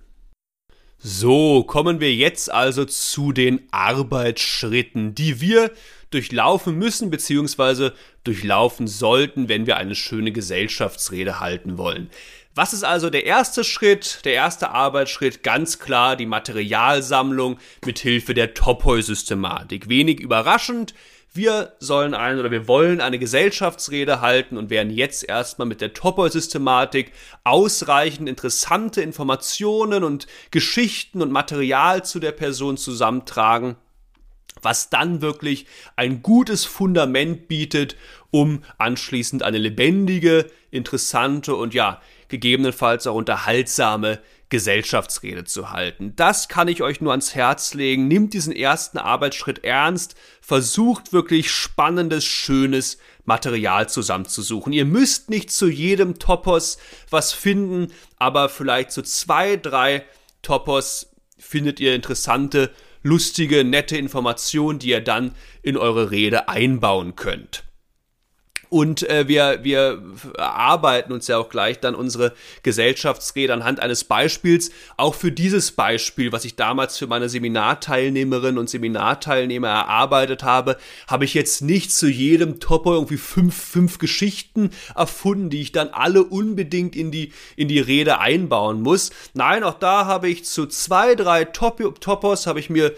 [1.02, 5.72] So, kommen wir jetzt also zu den Arbeitsschritten, die wir
[6.12, 7.92] durchlaufen müssen bzw.
[8.26, 12.10] durchlaufen sollten, wenn wir eine schöne Gesellschaftsrede halten wollen.
[12.54, 14.26] Was ist also der erste Schritt?
[14.26, 19.88] Der erste Arbeitsschritt, ganz klar die Materialsammlung mit Hilfe der Topoi-Systematik.
[19.88, 20.94] Wenig überraschend,
[21.34, 25.94] wir sollen ein oder wir wollen eine Gesellschaftsrede halten und werden jetzt erstmal mit der
[25.94, 27.12] Topoi-Systematik
[27.44, 33.76] ausreichend interessante Informationen und Geschichten und Material zu der Person zusammentragen,
[34.62, 37.96] was dann wirklich ein gutes Fundament bietet,
[38.32, 46.14] um anschließend eine lebendige, interessante und ja, gegebenenfalls auch unterhaltsame Gesellschaftsrede zu halten.
[46.16, 48.08] Das kann ich euch nur ans Herz legen.
[48.08, 54.74] Nimmt diesen ersten Arbeitsschritt ernst, versucht wirklich spannendes, schönes Material zusammenzusuchen.
[54.74, 56.80] Ihr müsst nicht zu jedem Topos
[57.12, 60.04] was finden, aber vielleicht zu zwei, drei
[60.42, 62.72] Topos findet ihr interessante,
[63.04, 67.64] lustige, nette Informationen, die ihr dann in eure Rede einbauen könnt.
[68.70, 70.02] Und äh, wir, wir
[70.38, 74.70] erarbeiten uns ja auch gleich dann unsere Gesellschaftsrede anhand eines Beispiels.
[74.96, 80.78] Auch für dieses Beispiel, was ich damals für meine Seminarteilnehmerinnen und Seminarteilnehmer erarbeitet habe,
[81.08, 85.90] habe ich jetzt nicht zu jedem Topo irgendwie fünf, fünf Geschichten erfunden, die ich dann
[85.90, 89.10] alle unbedingt in die, in die Rede einbauen muss.
[89.34, 92.94] Nein, auch da habe ich zu zwei, drei Top Topos habe ich mir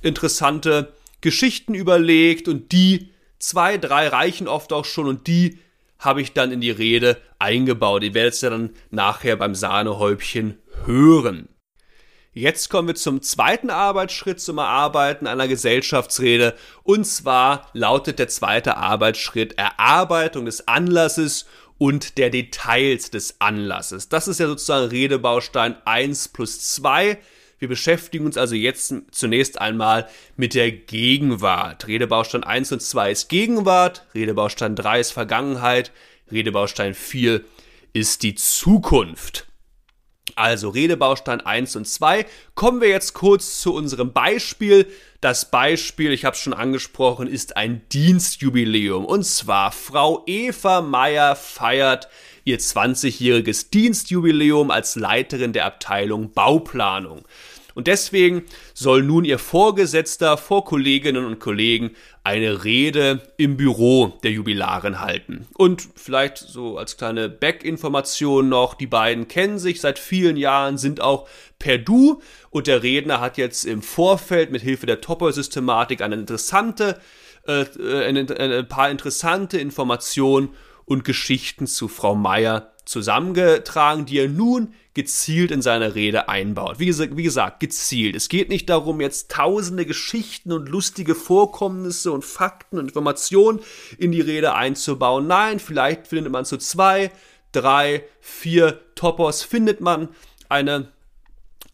[0.00, 3.09] interessante Geschichten überlegt und die
[3.40, 5.58] Zwei, drei reichen oft auch schon und die
[5.98, 8.04] habe ich dann in die Rede eingebaut.
[8.04, 11.48] Ihr werdet es ja dann nachher beim Sahnehäubchen hören.
[12.32, 16.54] Jetzt kommen wir zum zweiten Arbeitsschritt zum Erarbeiten einer Gesellschaftsrede.
[16.84, 24.10] Und zwar lautet der zweite Arbeitsschritt Erarbeitung des Anlasses und der Details des Anlasses.
[24.10, 27.18] Das ist ja sozusagen Redebaustein 1 plus 2.
[27.60, 31.86] Wir beschäftigen uns also jetzt zunächst einmal mit der Gegenwart.
[31.86, 35.92] Redebaustein 1 und 2 ist Gegenwart, Redebaustein 3 ist Vergangenheit,
[36.32, 37.42] Redebaustein 4
[37.92, 39.46] ist die Zukunft.
[40.36, 42.24] Also Redebaustein 1 und 2.
[42.54, 44.86] Kommen wir jetzt kurz zu unserem Beispiel.
[45.20, 49.04] Das Beispiel, ich habe es schon angesprochen, ist ein Dienstjubiläum.
[49.04, 52.08] Und zwar Frau Eva Meyer feiert
[52.44, 57.26] ihr 20-jähriges Dienstjubiläum als Leiterin der Abteilung Bauplanung.
[57.74, 61.92] Und deswegen soll nun ihr Vorgesetzter vor Kolleginnen und Kollegen
[62.24, 65.46] eine Rede im Büro der Jubilarin halten.
[65.56, 71.00] Und vielleicht so als kleine Back-Information noch, die beiden kennen sich seit vielen Jahren, sind
[71.00, 71.28] auch
[71.58, 77.00] per Du und der Redner hat jetzt im Vorfeld mit Hilfe der Topper-Systematik eine interessante,
[77.46, 80.50] äh, äh ein, ein paar interessante Informationen
[80.84, 86.80] und Geschichten zu Frau Meier zusammengetragen, die er nun gezielt in seine Rede einbaut.
[86.80, 88.16] Wie gesagt, wie gesagt, gezielt.
[88.16, 93.60] Es geht nicht darum, jetzt tausende Geschichten und lustige Vorkommnisse und Fakten und Informationen
[93.98, 95.26] in die Rede einzubauen.
[95.28, 97.12] Nein, vielleicht findet man zu zwei,
[97.52, 100.08] drei, vier Topos, findet man
[100.48, 100.88] eine,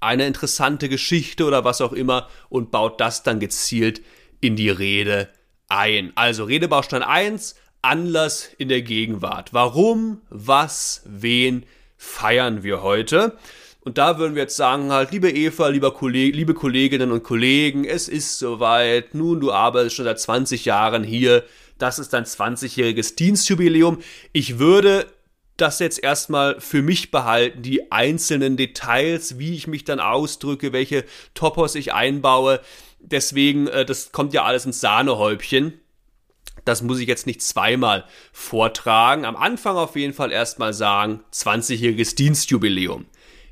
[0.00, 4.02] eine interessante Geschichte oder was auch immer und baut das dann gezielt
[4.40, 5.31] in die Rede
[5.68, 6.12] ein.
[6.16, 9.55] Also Redebaustein 1, Anlass in der Gegenwart.
[9.55, 11.64] Warum, was, wen
[11.97, 13.37] feiern wir heute?
[13.81, 17.85] Und da würden wir jetzt sagen halt, liebe Eva, lieber Kolleg liebe Kolleginnen und Kollegen,
[17.85, 19.15] es ist soweit.
[19.15, 21.45] Nun, du arbeitest schon seit 20 Jahren hier.
[21.79, 23.99] Das ist dein 20-jähriges Dienstjubiläum.
[24.33, 25.07] Ich würde
[25.57, 31.05] das jetzt erstmal für mich behalten, die einzelnen Details, wie ich mich dann ausdrücke, welche
[31.35, 32.61] Topos ich einbaue.
[32.99, 35.81] Deswegen, äh, das kommt ja alles ins Sahnehäubchen.
[36.66, 39.24] Das muss ich jetzt nicht zweimal vortragen.
[39.24, 43.07] Am Anfang auf jeden Fall erstmal sagen, 20-jähriges Dienstjubiläum.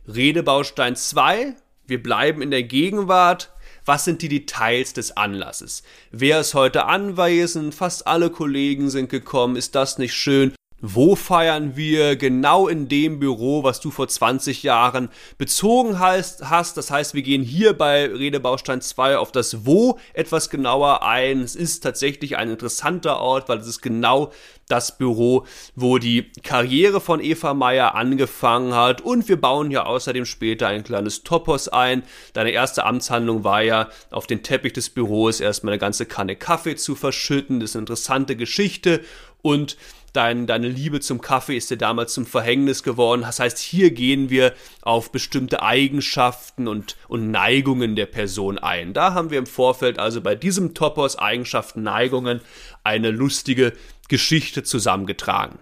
[0.09, 1.55] Redebaustein 2,
[1.87, 3.53] wir bleiben in der Gegenwart.
[3.87, 5.85] was sind die Details des Anlasses?
[6.11, 7.75] Wer ist heute anwesend?
[7.75, 9.57] Fast alle Kollegen sind gekommen.
[9.57, 10.53] Ist das nicht schön?
[10.81, 12.17] Wo feiern wir?
[12.17, 15.09] Genau in dem Büro, was du vor 20 Jahren
[15.39, 16.43] bezogen hast.
[16.77, 21.41] Das heißt, wir gehen hier bei Redebaustein 2 auf das Wo etwas genauer ein.
[21.41, 24.31] Es ist tatsächlich ein interessanter Ort, weil es ist genau
[24.69, 29.01] das Büro, wo die Karriere von Eva Meyer angefangen hat.
[29.01, 32.03] Und wir bauen hier außerdem später ein kleines Topos ein.
[32.35, 36.77] Deine erste Amtshandlung war ja, auf den Teppich des Büros erstmal eine ganze Kanne Kaffee
[36.77, 37.61] zu verschütten.
[37.61, 39.01] Das ist eine interessante Geschichte.
[39.41, 39.77] Und
[40.15, 43.23] dein, deine Liebe zum Kaffee ist dir damals zum Verhängnis geworden.
[43.23, 48.95] Das heißt, hier gehen wir auf bestimmte Eigenschaften und, und Neigungen der Person ein.
[48.95, 52.41] Da haben wir im Vorfeld also bei diesem Topos Eigenschaften, Neigungen
[52.83, 53.73] eine lustige
[54.09, 55.59] Geschichte zusammengetragen.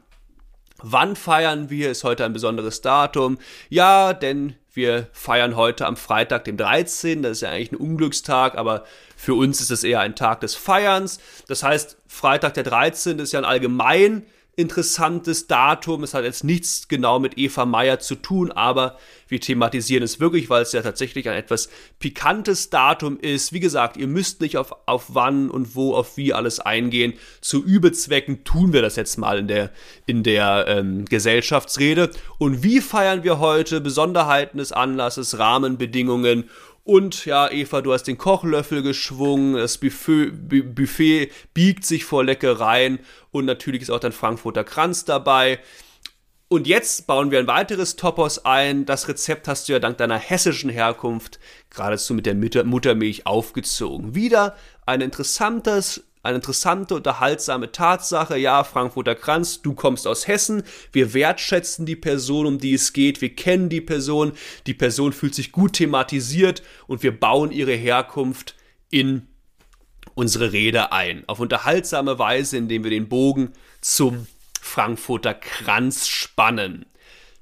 [0.82, 1.90] Wann feiern wir?
[1.90, 3.38] Ist heute ein besonderes Datum?
[3.68, 7.22] Ja, denn wir feiern heute am Freitag, dem 13.
[7.22, 8.84] Das ist ja eigentlich ein Unglückstag, aber
[9.16, 11.20] für uns ist es eher ein Tag des Feierns.
[11.46, 13.18] Das heißt, Freitag der 13.
[13.18, 16.02] ist ja ein allgemein interessantes Datum.
[16.02, 20.50] Es hat jetzt nichts genau mit Eva Meyer zu tun, aber wir thematisieren es wirklich,
[20.50, 23.54] weil es ja tatsächlich ein etwas pikantes Datum ist.
[23.54, 27.14] Wie gesagt, ihr müsst nicht auf, auf wann und wo, auf wie alles eingehen.
[27.40, 29.70] Zu Übezwecken tun wir das jetzt mal in der,
[30.04, 32.10] in der ähm, Gesellschaftsrede.
[32.36, 36.50] Und wie feiern wir heute Besonderheiten des Anlasses, Rahmenbedingungen
[36.85, 42.99] und ja, Eva, du hast den Kochlöffel geschwungen, das Buffet, Buffet biegt sich vor Leckereien
[43.31, 45.61] und natürlich ist auch dein Frankfurter Kranz dabei.
[46.49, 48.85] Und jetzt bauen wir ein weiteres Topos ein.
[48.85, 51.38] Das Rezept hast du ja dank deiner hessischen Herkunft
[51.71, 54.14] geradezu mit der Muttermilch aufgezogen.
[54.14, 58.37] Wieder ein interessantes eine interessante, unterhaltsame Tatsache.
[58.37, 60.62] Ja, Frankfurter Kranz, du kommst aus Hessen.
[60.92, 63.20] Wir wertschätzen die Person, um die es geht.
[63.20, 64.32] Wir kennen die Person.
[64.66, 68.54] Die Person fühlt sich gut thematisiert und wir bauen ihre Herkunft
[68.90, 69.26] in
[70.14, 71.24] unsere Rede ein.
[71.26, 74.26] Auf unterhaltsame Weise, indem wir den Bogen zum
[74.61, 76.87] Frankfurter Kranz spannen.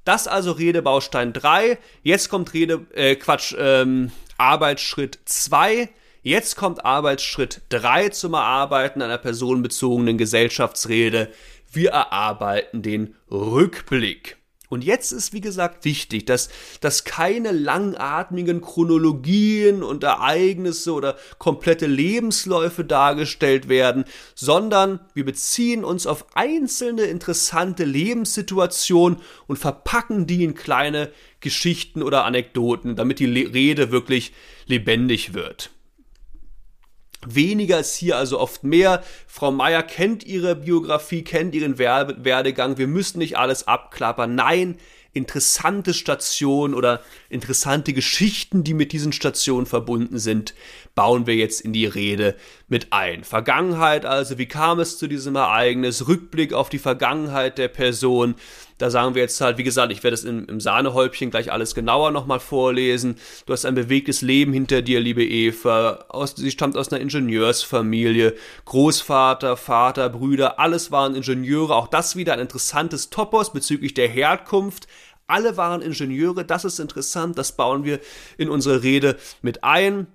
[0.05, 1.79] Das also Redebaustein 3.
[2.03, 5.91] Jetzt kommt Rede, äh, Quatsch, ähm, Arbeitsschritt 2.
[6.23, 11.31] Jetzt kommt Arbeitsschritt 3 zum Erarbeiten einer personenbezogenen Gesellschaftsrede.
[11.73, 14.37] Wir erarbeiten den Rückblick.
[14.69, 16.51] Und jetzt ist, wie gesagt, wichtig, dass,
[16.83, 24.05] dass keine langatmigen Chronologien und Ereignisse oder komplette Lebensläufe dargestellt werden,
[24.35, 32.27] sondern wir beziehen uns auf einzelne interessante Lebenssituationen und verpacken die in kleine Geschichten oder
[32.27, 34.35] Anekdoten, damit die Rede wirklich
[34.67, 35.71] lebendig wird.
[37.27, 39.03] Weniger ist hier also oft mehr.
[39.27, 42.79] Frau Meier kennt ihre Biografie, kennt ihren Werdegang.
[42.79, 44.35] Wir müssen nicht alles abklappern.
[44.35, 44.79] Nein,
[45.13, 50.55] interessante Stationen oder interessante Geschichten, die mit diesen Stationen verbunden sind,
[50.95, 52.37] bauen wir jetzt in die Rede
[52.69, 53.25] mit ein.
[53.25, 56.09] Vergangenheit also, wie kam es zu diesem Ereignis?
[56.09, 58.35] Rückblick auf die Vergangenheit der Person.
[58.81, 61.75] Da sagen wir jetzt halt, wie gesagt, ich werde es im, im Sahnehäubchen gleich alles
[61.75, 63.17] genauer nochmal vorlesen.
[63.45, 66.07] Du hast ein bewegtes Leben hinter dir, liebe Eva.
[66.09, 68.35] Aus, sie stammt aus einer Ingenieursfamilie.
[68.65, 71.77] Großvater, Vater, Brüder, alles waren Ingenieure.
[71.77, 74.87] Auch das wieder ein interessantes Topos bezüglich der Herkunft.
[75.31, 78.01] Alle waren Ingenieure, das ist interessant, das bauen wir
[78.37, 80.07] in unsere Rede mit ein.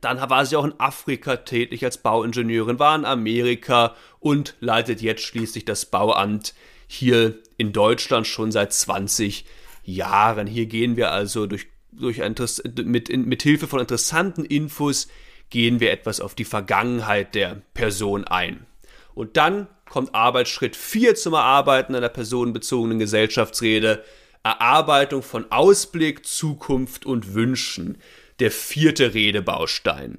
[0.00, 5.22] Dann war sie auch in Afrika tätig als Bauingenieurin, war in Amerika und leitet jetzt
[5.22, 6.54] schließlich das Bauamt
[6.86, 9.46] hier in Deutschland schon seit 20
[9.84, 10.46] Jahren.
[10.46, 12.34] Hier gehen wir also durch, durch ein,
[12.84, 15.08] mit, mit Hilfe von interessanten Infos
[15.50, 18.66] gehen wir etwas auf die Vergangenheit der Person ein.
[19.14, 24.04] Und dann kommt Arbeitsschritt 4 zum Erarbeiten einer personenbezogenen Gesellschaftsrede.
[24.42, 27.98] Erarbeitung von Ausblick, Zukunft und Wünschen.
[28.38, 30.18] Der vierte Redebaustein.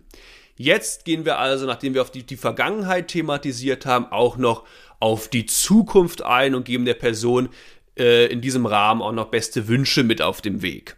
[0.58, 4.66] Jetzt gehen wir also, nachdem wir auf die, die Vergangenheit thematisiert haben, auch noch
[5.00, 7.50] auf die Zukunft ein und geben der Person
[7.98, 10.98] äh, in diesem Rahmen auch noch beste Wünsche mit auf dem Weg.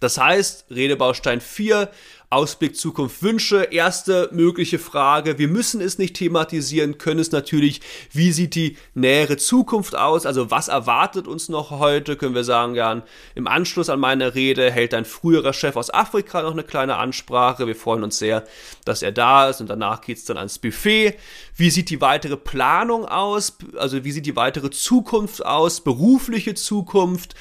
[0.00, 1.90] Das heißt, Redebaustein 4,
[2.34, 3.68] Ausblick Zukunft Wünsche.
[3.70, 5.38] Erste mögliche Frage.
[5.38, 7.80] Wir müssen es nicht thematisieren, können es natürlich.
[8.12, 10.26] Wie sieht die nähere Zukunft aus?
[10.26, 12.16] Also was erwartet uns noch heute?
[12.16, 13.04] Können wir sagen, ja,
[13.36, 17.68] im Anschluss an meine Rede hält ein früherer Chef aus Afrika noch eine kleine Ansprache.
[17.68, 18.42] Wir freuen uns sehr,
[18.84, 21.14] dass er da ist und danach geht es dann ans Buffet.
[21.56, 23.56] Wie sieht die weitere Planung aus?
[23.76, 25.82] Also wie sieht die weitere Zukunft aus?
[25.82, 27.34] Berufliche Zukunft?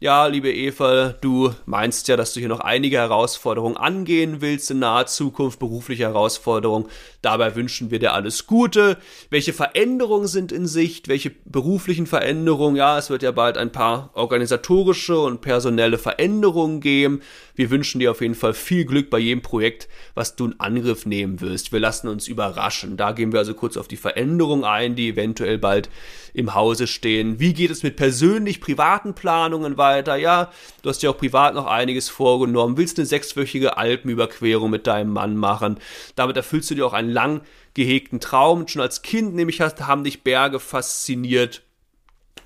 [0.00, 4.78] ja, liebe Eva, du meinst ja, dass du hier noch einige Herausforderungen angehen willst in
[4.78, 6.86] naher Zukunft, berufliche Herausforderungen.
[7.20, 8.96] Dabei wünschen wir dir alles Gute.
[9.28, 11.08] Welche Veränderungen sind in Sicht?
[11.08, 12.76] Welche beruflichen Veränderungen?
[12.76, 17.20] Ja, es wird ja bald ein paar organisatorische und personelle Veränderungen geben.
[17.60, 21.04] Wir wünschen dir auf jeden Fall viel Glück bei jedem Projekt, was du in Angriff
[21.04, 21.72] nehmen wirst.
[21.72, 22.96] Wir lassen uns überraschen.
[22.96, 25.90] Da gehen wir also kurz auf die Veränderungen ein, die eventuell bald
[26.32, 27.38] im Hause stehen.
[27.38, 30.16] Wie geht es mit persönlich privaten Planungen weiter?
[30.16, 30.50] Ja,
[30.80, 32.78] du hast ja auch privat noch einiges vorgenommen.
[32.78, 35.80] Willst eine sechswöchige Alpenüberquerung mit deinem Mann machen?
[36.16, 37.42] Damit erfüllst du dir auch einen lang
[37.74, 38.68] gehegten Traum.
[38.68, 41.60] Schon als Kind nämlich hast, haben dich Berge fasziniert.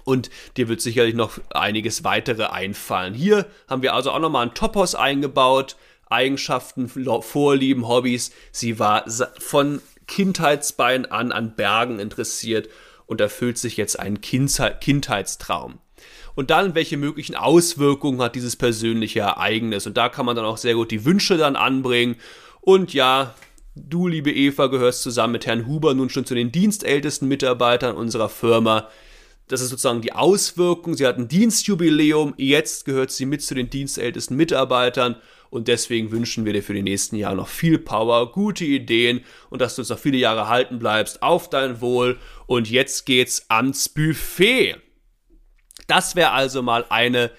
[0.04, 3.14] Und dir wird sicherlich noch einiges weitere einfallen.
[3.14, 5.76] Hier haben wir also auch nochmal ein Topos eingebaut.
[6.10, 8.30] Eigenschaften, Vorlieben, Hobbys.
[8.52, 9.04] Sie war
[9.38, 12.68] von Kindheitsbein an an Bergen interessiert
[13.06, 15.78] und erfüllt sich jetzt einen Kindheitstraum.
[16.34, 19.86] Und dann, welche möglichen Auswirkungen hat dieses persönliche Ereignis?
[19.86, 22.16] Und da kann man dann auch sehr gut die Wünsche dann anbringen.
[22.60, 23.34] Und ja,
[23.76, 28.28] du, liebe Eva, gehörst zusammen mit Herrn Huber nun schon zu den dienstältesten Mitarbeitern unserer
[28.28, 28.88] Firma.
[29.48, 30.94] Das ist sozusagen die Auswirkung.
[30.94, 32.34] Sie hat ein Dienstjubiläum.
[32.38, 35.16] Jetzt gehört sie mit zu den dienstältesten Mitarbeitern.
[35.50, 39.20] Und deswegen wünschen wir dir für die nächsten Jahre noch viel Power, gute Ideen
[39.50, 41.22] und dass du uns noch viele Jahre halten bleibst.
[41.22, 42.18] Auf dein Wohl.
[42.46, 44.76] Und jetzt geht's ans Buffet.
[45.86, 47.30] Das wäre also mal eine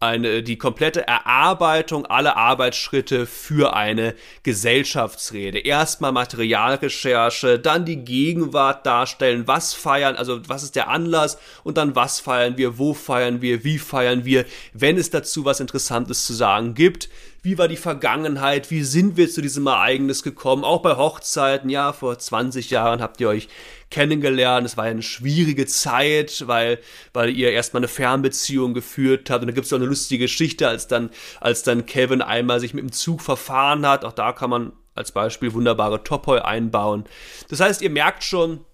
[0.00, 5.58] eine, die komplette Erarbeitung aller Arbeitsschritte für eine Gesellschaftsrede.
[5.58, 11.96] Erstmal Materialrecherche, dann die Gegenwart darstellen, was feiern, also was ist der Anlass und dann
[11.96, 16.32] was feiern wir, wo feiern wir, wie feiern wir, wenn es dazu was Interessantes zu
[16.32, 17.08] sagen gibt
[17.42, 21.92] wie war die Vergangenheit, wie sind wir zu diesem Ereignis gekommen, auch bei Hochzeiten, ja,
[21.92, 23.48] vor 20 Jahren habt ihr euch
[23.90, 26.78] kennengelernt, es war eine schwierige Zeit, weil,
[27.12, 29.42] weil ihr erstmal eine Fernbeziehung geführt habt.
[29.42, 31.10] Und da gibt es auch eine lustige Geschichte, als dann,
[31.40, 35.12] als dann Kevin einmal sich mit dem Zug verfahren hat, auch da kann man als
[35.12, 37.04] Beispiel wunderbare Topoi einbauen.
[37.48, 38.64] Das heißt, ihr merkt schon,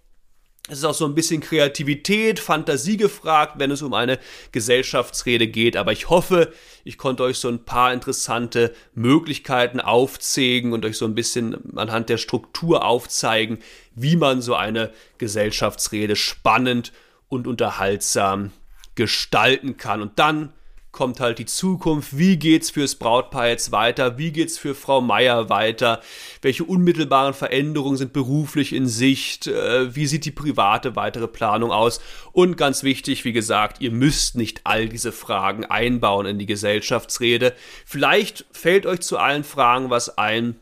[0.68, 4.18] es ist auch so ein bisschen Kreativität, Fantasie gefragt, wenn es um eine
[4.50, 5.76] Gesellschaftsrede geht.
[5.76, 6.54] Aber ich hoffe,
[6.84, 12.08] ich konnte euch so ein paar interessante Möglichkeiten aufzeigen und euch so ein bisschen anhand
[12.08, 13.58] der Struktur aufzeigen,
[13.94, 16.92] wie man so eine Gesellschaftsrede spannend
[17.28, 18.50] und unterhaltsam
[18.94, 20.00] gestalten kann.
[20.00, 20.54] Und dann
[20.94, 25.50] kommt halt die Zukunft, wie geht's fürs Brautpaar jetzt weiter, wie geht's für Frau Meier
[25.50, 26.00] weiter,
[26.40, 32.00] welche unmittelbaren Veränderungen sind beruflich in Sicht, äh, wie sieht die private weitere Planung aus?
[32.32, 37.54] Und ganz wichtig, wie gesagt, ihr müsst nicht all diese Fragen einbauen in die Gesellschaftsrede.
[37.84, 40.56] Vielleicht fällt euch zu allen Fragen was ein,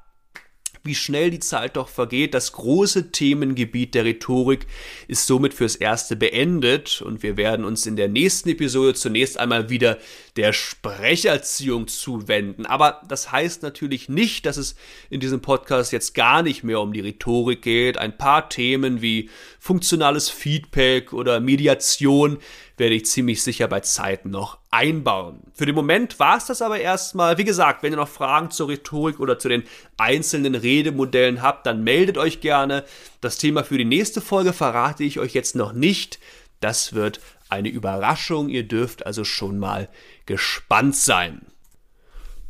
[0.85, 2.35] wie schnell die Zeit doch vergeht.
[2.35, 4.67] Das große Themengebiet der Rhetorik
[5.09, 9.71] ist somit fürs Erste beendet und wir werden uns in der nächsten Episode zunächst einmal
[9.71, 9.99] wieder
[10.37, 12.67] der Sprecherziehung zuwenden.
[12.67, 14.75] Aber das heißt natürlich nicht, dass es
[15.09, 17.97] in diesem Podcast jetzt gar nicht mehr um die Rhetorik geht.
[17.97, 22.39] Ein paar Themen wie funktionales Feedback oder Mediation
[22.77, 25.41] werde ich ziemlich sicher bei Zeiten noch einbauen.
[25.53, 27.39] Für den Moment war es das aber erstmal.
[27.39, 29.63] Wie gesagt, wenn ihr noch Fragen zur Rhetorik oder zu den
[29.97, 32.85] einzelnen Redemodellen habt, dann meldet euch gerne.
[33.21, 36.19] Das Thema für die nächste Folge verrate ich euch jetzt noch nicht.
[36.61, 38.49] Das wird eine Überraschung.
[38.49, 39.89] Ihr dürft also schon mal
[40.27, 41.43] gespannt sein.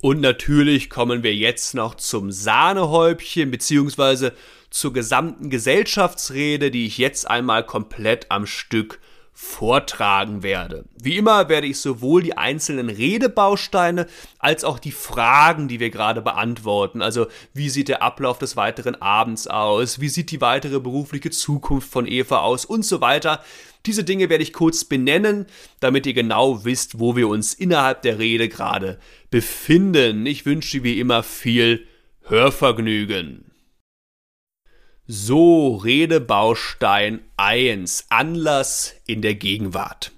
[0.00, 4.32] Und natürlich kommen wir jetzt noch zum Sahnehäubchen beziehungsweise
[4.70, 9.00] zur gesamten Gesellschaftsrede, die ich jetzt einmal komplett am Stück
[9.36, 10.84] vortragen werde.
[11.02, 14.06] Wie immer werde ich sowohl die einzelnen Redebausteine
[14.38, 18.94] als auch die Fragen, die wir gerade beantworten, also wie sieht der Ablauf des weiteren
[19.02, 23.42] Abends aus, wie sieht die weitere berufliche Zukunft von Eva aus und so weiter.
[23.86, 25.46] Diese Dinge werde ich kurz benennen,
[25.80, 28.98] damit ihr genau wisst, wo wir uns innerhalb der Rede gerade
[29.30, 30.24] befinden.
[30.26, 31.86] Ich wünsche wie immer viel
[32.22, 33.43] Hörvergnügen.
[35.06, 38.06] So, Redebaustein 1.
[38.08, 40.12] Anlass in der Gegenwart.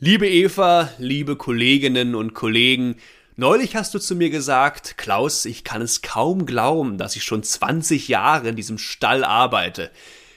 [0.00, 2.96] Liebe Eva, liebe Kolleginnen und Kollegen,
[3.36, 7.44] neulich hast du zu mir gesagt, Klaus, ich kann es kaum glauben, dass ich schon
[7.44, 9.92] 20 Jahre in diesem Stall arbeite.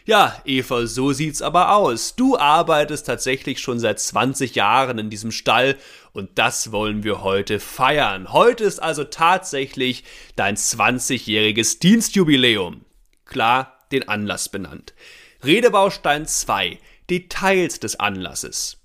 [0.06, 2.16] Ja, Eva, so sieht's aber aus.
[2.16, 5.76] Du arbeitest tatsächlich schon seit 20 Jahren in diesem Stall
[6.14, 8.32] und das wollen wir heute feiern.
[8.32, 10.04] Heute ist also tatsächlich
[10.36, 12.86] dein 20-jähriges Dienstjubiläum
[13.32, 14.94] klar den Anlass benannt.
[15.44, 16.78] Redebaustein 2.
[17.10, 18.78] Details des Anlasses.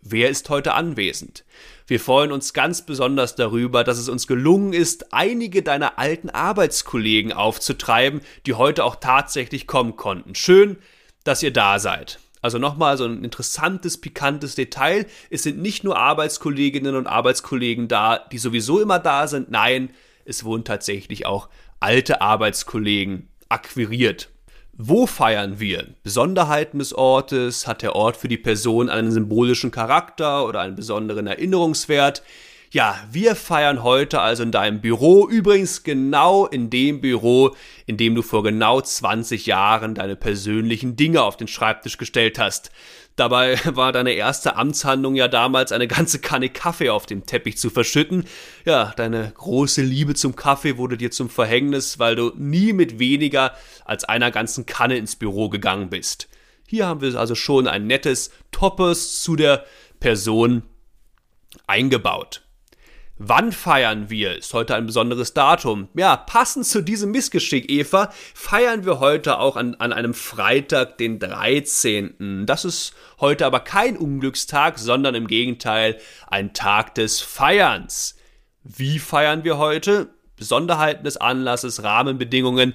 [0.00, 1.44] Wer ist heute anwesend?
[1.86, 7.32] Wir freuen uns ganz besonders darüber, dass es uns gelungen ist, einige deiner alten Arbeitskollegen
[7.32, 10.34] aufzutreiben, die heute auch tatsächlich kommen konnten.
[10.34, 10.76] Schön,
[11.24, 12.20] dass ihr da seid.
[12.42, 15.06] Also nochmal so ein interessantes, pikantes Detail.
[15.30, 19.50] Es sind nicht nur Arbeitskolleginnen und Arbeitskollegen da, die sowieso immer da sind.
[19.50, 19.90] Nein,
[20.26, 21.48] es wohnen tatsächlich auch
[21.80, 24.28] alte Arbeitskollegen akquiriert.
[24.76, 25.86] Wo feiern wir?
[26.02, 27.68] Besonderheiten des Ortes?
[27.68, 32.24] Hat der Ort für die Person einen symbolischen Charakter oder einen besonderen Erinnerungswert?
[32.72, 37.54] Ja, wir feiern heute also in deinem Büro, übrigens genau in dem Büro,
[37.86, 42.72] in dem du vor genau 20 Jahren deine persönlichen Dinge auf den Schreibtisch gestellt hast.
[43.16, 47.70] Dabei war deine erste Amtshandlung ja damals eine ganze Kanne Kaffee auf dem Teppich zu
[47.70, 48.24] verschütten.
[48.64, 53.54] Ja, deine große Liebe zum Kaffee wurde dir zum Verhängnis, weil du nie mit weniger
[53.84, 56.28] als einer ganzen Kanne ins Büro gegangen bist.
[56.66, 59.64] Hier haben wir also schon ein nettes Toppers zu der
[60.00, 60.62] Person
[61.66, 62.43] eingebaut.
[63.16, 64.36] Wann feiern wir?
[64.36, 65.88] Ist heute ein besonderes Datum.
[65.94, 71.20] Ja, passend zu diesem Missgeschick, Eva, feiern wir heute auch an, an einem Freitag, den
[71.20, 72.44] 13.
[72.44, 78.16] Das ist heute aber kein Unglückstag, sondern im Gegenteil ein Tag des Feierns.
[78.64, 80.08] Wie feiern wir heute?
[80.36, 82.74] Besonderheiten des Anlasses, Rahmenbedingungen.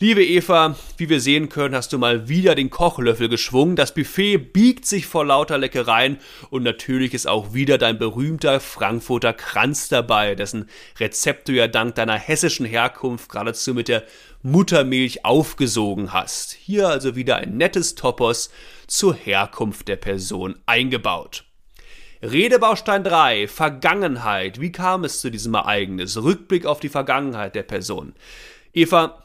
[0.00, 3.74] Liebe Eva, wie wir sehen können, hast du mal wieder den Kochlöffel geschwungen.
[3.74, 6.18] Das Buffet biegt sich vor lauter Leckereien
[6.50, 10.68] und natürlich ist auch wieder dein berühmter Frankfurter Kranz dabei, dessen
[11.00, 14.04] Rezept du ja dank deiner hessischen Herkunft geradezu mit der
[14.42, 16.52] Muttermilch aufgesogen hast.
[16.52, 18.50] Hier also wieder ein nettes Topos
[18.86, 21.42] zur Herkunft der Person eingebaut.
[22.22, 24.60] Redebaustein 3, Vergangenheit.
[24.60, 26.16] Wie kam es zu diesem Ereignis?
[26.16, 28.14] Rückblick auf die Vergangenheit der Person.
[28.72, 29.24] Eva,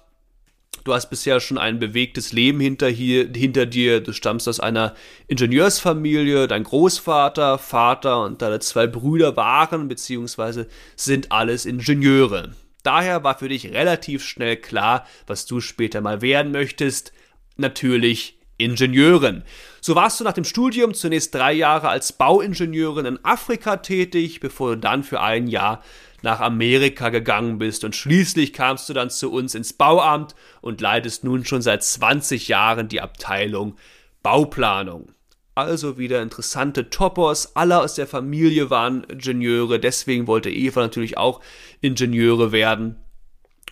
[0.83, 4.01] Du hast bisher schon ein bewegtes Leben hinter, hier, hinter dir.
[4.01, 4.95] Du stammst aus einer
[5.27, 6.47] Ingenieursfamilie.
[6.47, 10.65] Dein Großvater, Vater und deine zwei Brüder waren bzw.
[10.97, 12.53] sind alles Ingenieure.
[12.83, 17.13] Daher war für dich relativ schnell klar, was du später mal werden möchtest.
[17.55, 19.43] Natürlich Ingenieurin.
[19.79, 24.75] So warst du nach dem Studium zunächst drei Jahre als Bauingenieurin in Afrika tätig, bevor
[24.75, 25.81] du dann für ein Jahr
[26.23, 31.23] nach Amerika gegangen bist und schließlich kamst du dann zu uns ins Bauamt und leitest
[31.23, 33.75] nun schon seit 20 Jahren die Abteilung
[34.23, 35.11] Bauplanung.
[35.53, 37.55] Also wieder interessante Topos.
[37.55, 41.41] Alle aus der Familie waren Ingenieure, deswegen wollte Eva natürlich auch
[41.81, 42.95] Ingenieure werden.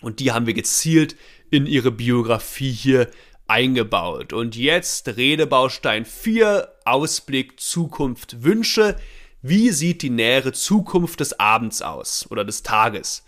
[0.00, 1.16] Und die haben wir gezielt
[1.50, 3.10] in ihre Biografie hier
[3.48, 4.32] eingebaut.
[4.32, 8.96] Und jetzt Redebaustein 4, Ausblick, Zukunft, Wünsche.
[9.44, 13.24] Wie sieht die nähere Zukunft des Abends aus oder des Tages?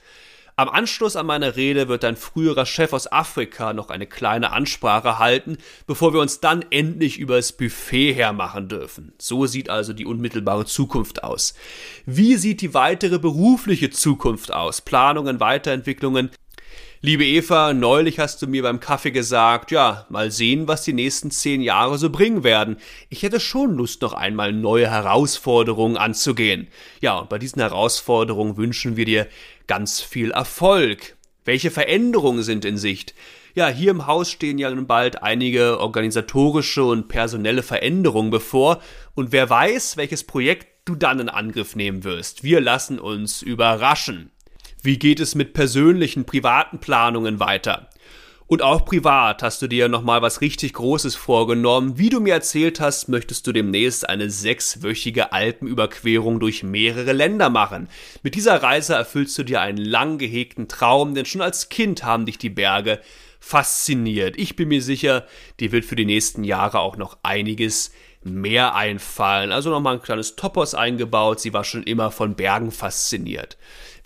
[0.55, 5.19] Am Anschluss an meine Rede wird ein früherer Chef aus Afrika noch eine kleine Ansprache
[5.19, 5.57] halten,
[5.89, 9.13] bevor wir uns dann endlich über das Buffet hermachen dürfen.
[9.19, 11.55] So sieht also die unmittelbare Zukunft aus.
[12.07, 14.83] Wie sieht die weitere berufliche Zukunft aus?
[14.83, 16.31] Planungen, Weiterentwicklungen,
[17.05, 21.31] Liebe Eva, neulich hast du mir beim Kaffee gesagt, ja, mal sehen, was die nächsten
[21.31, 22.79] zehn Jahre so bringen werden.
[23.11, 26.69] Ich hätte schon Lust, noch einmal neue Herausforderungen anzugehen.
[27.03, 29.27] Ja, und bei diesen Herausforderungen wünschen wir dir
[29.67, 31.15] ganz viel Erfolg.
[31.45, 33.15] Welche Veränderungen sind in Sicht?
[33.55, 38.81] Ja, hier im Haus stehen ja nun bald einige organisatorische und personelle Veränderungen bevor
[39.15, 42.45] und wer weiß, welches Projekt du dann in Angriff nehmen wirst.
[42.45, 44.31] Wir lassen uns überraschen.
[44.85, 47.89] Wie geht es mit persönlichen, privaten Planungen weiter?
[48.47, 51.97] Und auch privat hast du dir nochmal was richtig Großes vorgenommen.
[51.97, 57.89] Wie du mir erzählt hast, möchtest du demnächst eine sechswöchige Alpenüberquerung durch mehrere Länder machen.
[58.23, 62.27] Mit dieser Reise erfüllst du dir einen lang gehegten Traum, denn schon als Kind haben
[62.27, 63.01] dich die Berge
[63.41, 64.37] fasziniert.
[64.37, 65.27] Ich bin mir sicher,
[65.61, 67.91] dir wird für die nächsten Jahre auch noch einiges
[68.23, 69.53] mehr einfallen.
[69.53, 71.41] Also nochmal ein kleines Topos eingebaut.
[71.41, 73.57] Sie war schon immer von Bergen fasziniert.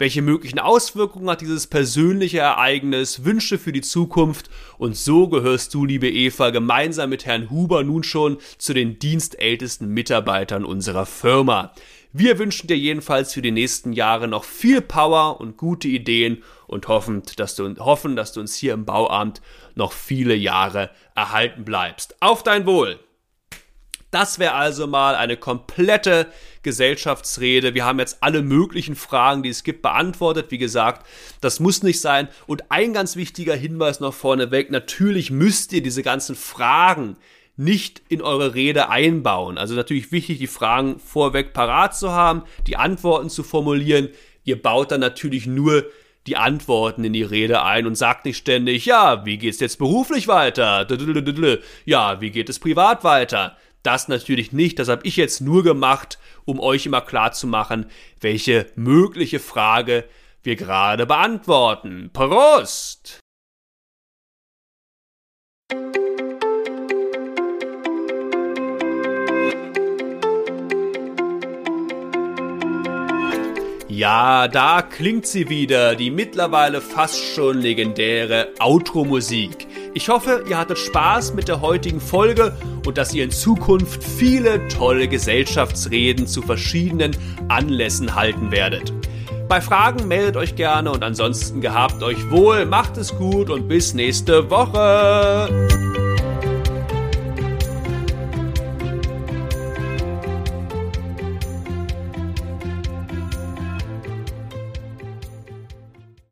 [0.01, 3.25] Welche möglichen Auswirkungen hat dieses persönliche Ereignis?
[3.25, 4.49] Wünsche für die Zukunft?
[4.79, 9.89] Und so gehörst du, liebe Eva, gemeinsam mit Herrn Huber nun schon zu den dienstältesten
[9.89, 11.73] Mitarbeitern unserer Firma.
[12.13, 16.87] Wir wünschen dir jedenfalls für die nächsten Jahre noch viel Power und gute Ideen und
[16.87, 19.43] hoffen, dass du, hoffen, dass du uns hier im Bauamt
[19.75, 22.15] noch viele Jahre erhalten bleibst.
[22.21, 23.01] Auf dein Wohl!
[24.11, 26.29] Das wäre also mal eine komplette
[26.69, 27.73] Gesellschaftsrede.
[27.73, 30.51] Wir haben jetzt alle möglichen Fragen, die es gibt, beantwortet.
[30.51, 31.07] Wie gesagt,
[31.41, 32.29] das muss nicht sein.
[32.47, 34.71] Und ein ganz wichtiger Hinweis noch vorneweg.
[34.71, 37.17] Natürlich müsst ihr diese ganzen Fragen
[37.57, 39.57] nicht in eure Rede einbauen.
[39.57, 44.11] Also natürlich wichtig, die Fragen vorweg parat zu haben, die Antworten zu formulieren.
[44.45, 45.87] Ihr baut dann natürlich nur
[46.27, 50.29] die Antworten in die Rede ein und sagt nicht ständig, ja, wie geht's jetzt beruflich
[50.29, 50.87] weiter?
[51.87, 53.57] Ja, wie geht es privat weiter?
[53.89, 54.79] Das natürlich nicht.
[54.79, 57.87] Das habe ich jetzt nur gemacht, um euch immer klar zu machen,
[58.21, 60.05] welche mögliche Frage
[60.43, 62.11] wir gerade beantworten.
[62.13, 63.21] Prost!
[73.89, 79.67] Ja, da klingt sie wieder, die mittlerweile fast schon legendäre Outro-Musik.
[79.99, 84.69] Ich hoffe, ihr hattet Spaß mit der heutigen Folge und dass ihr in Zukunft viele
[84.69, 87.17] tolle Gesellschaftsreden zu verschiedenen
[87.49, 88.93] Anlässen halten werdet.
[89.49, 93.93] Bei Fragen meldet euch gerne und ansonsten gehabt euch wohl, macht es gut und bis
[93.93, 96.08] nächste Woche.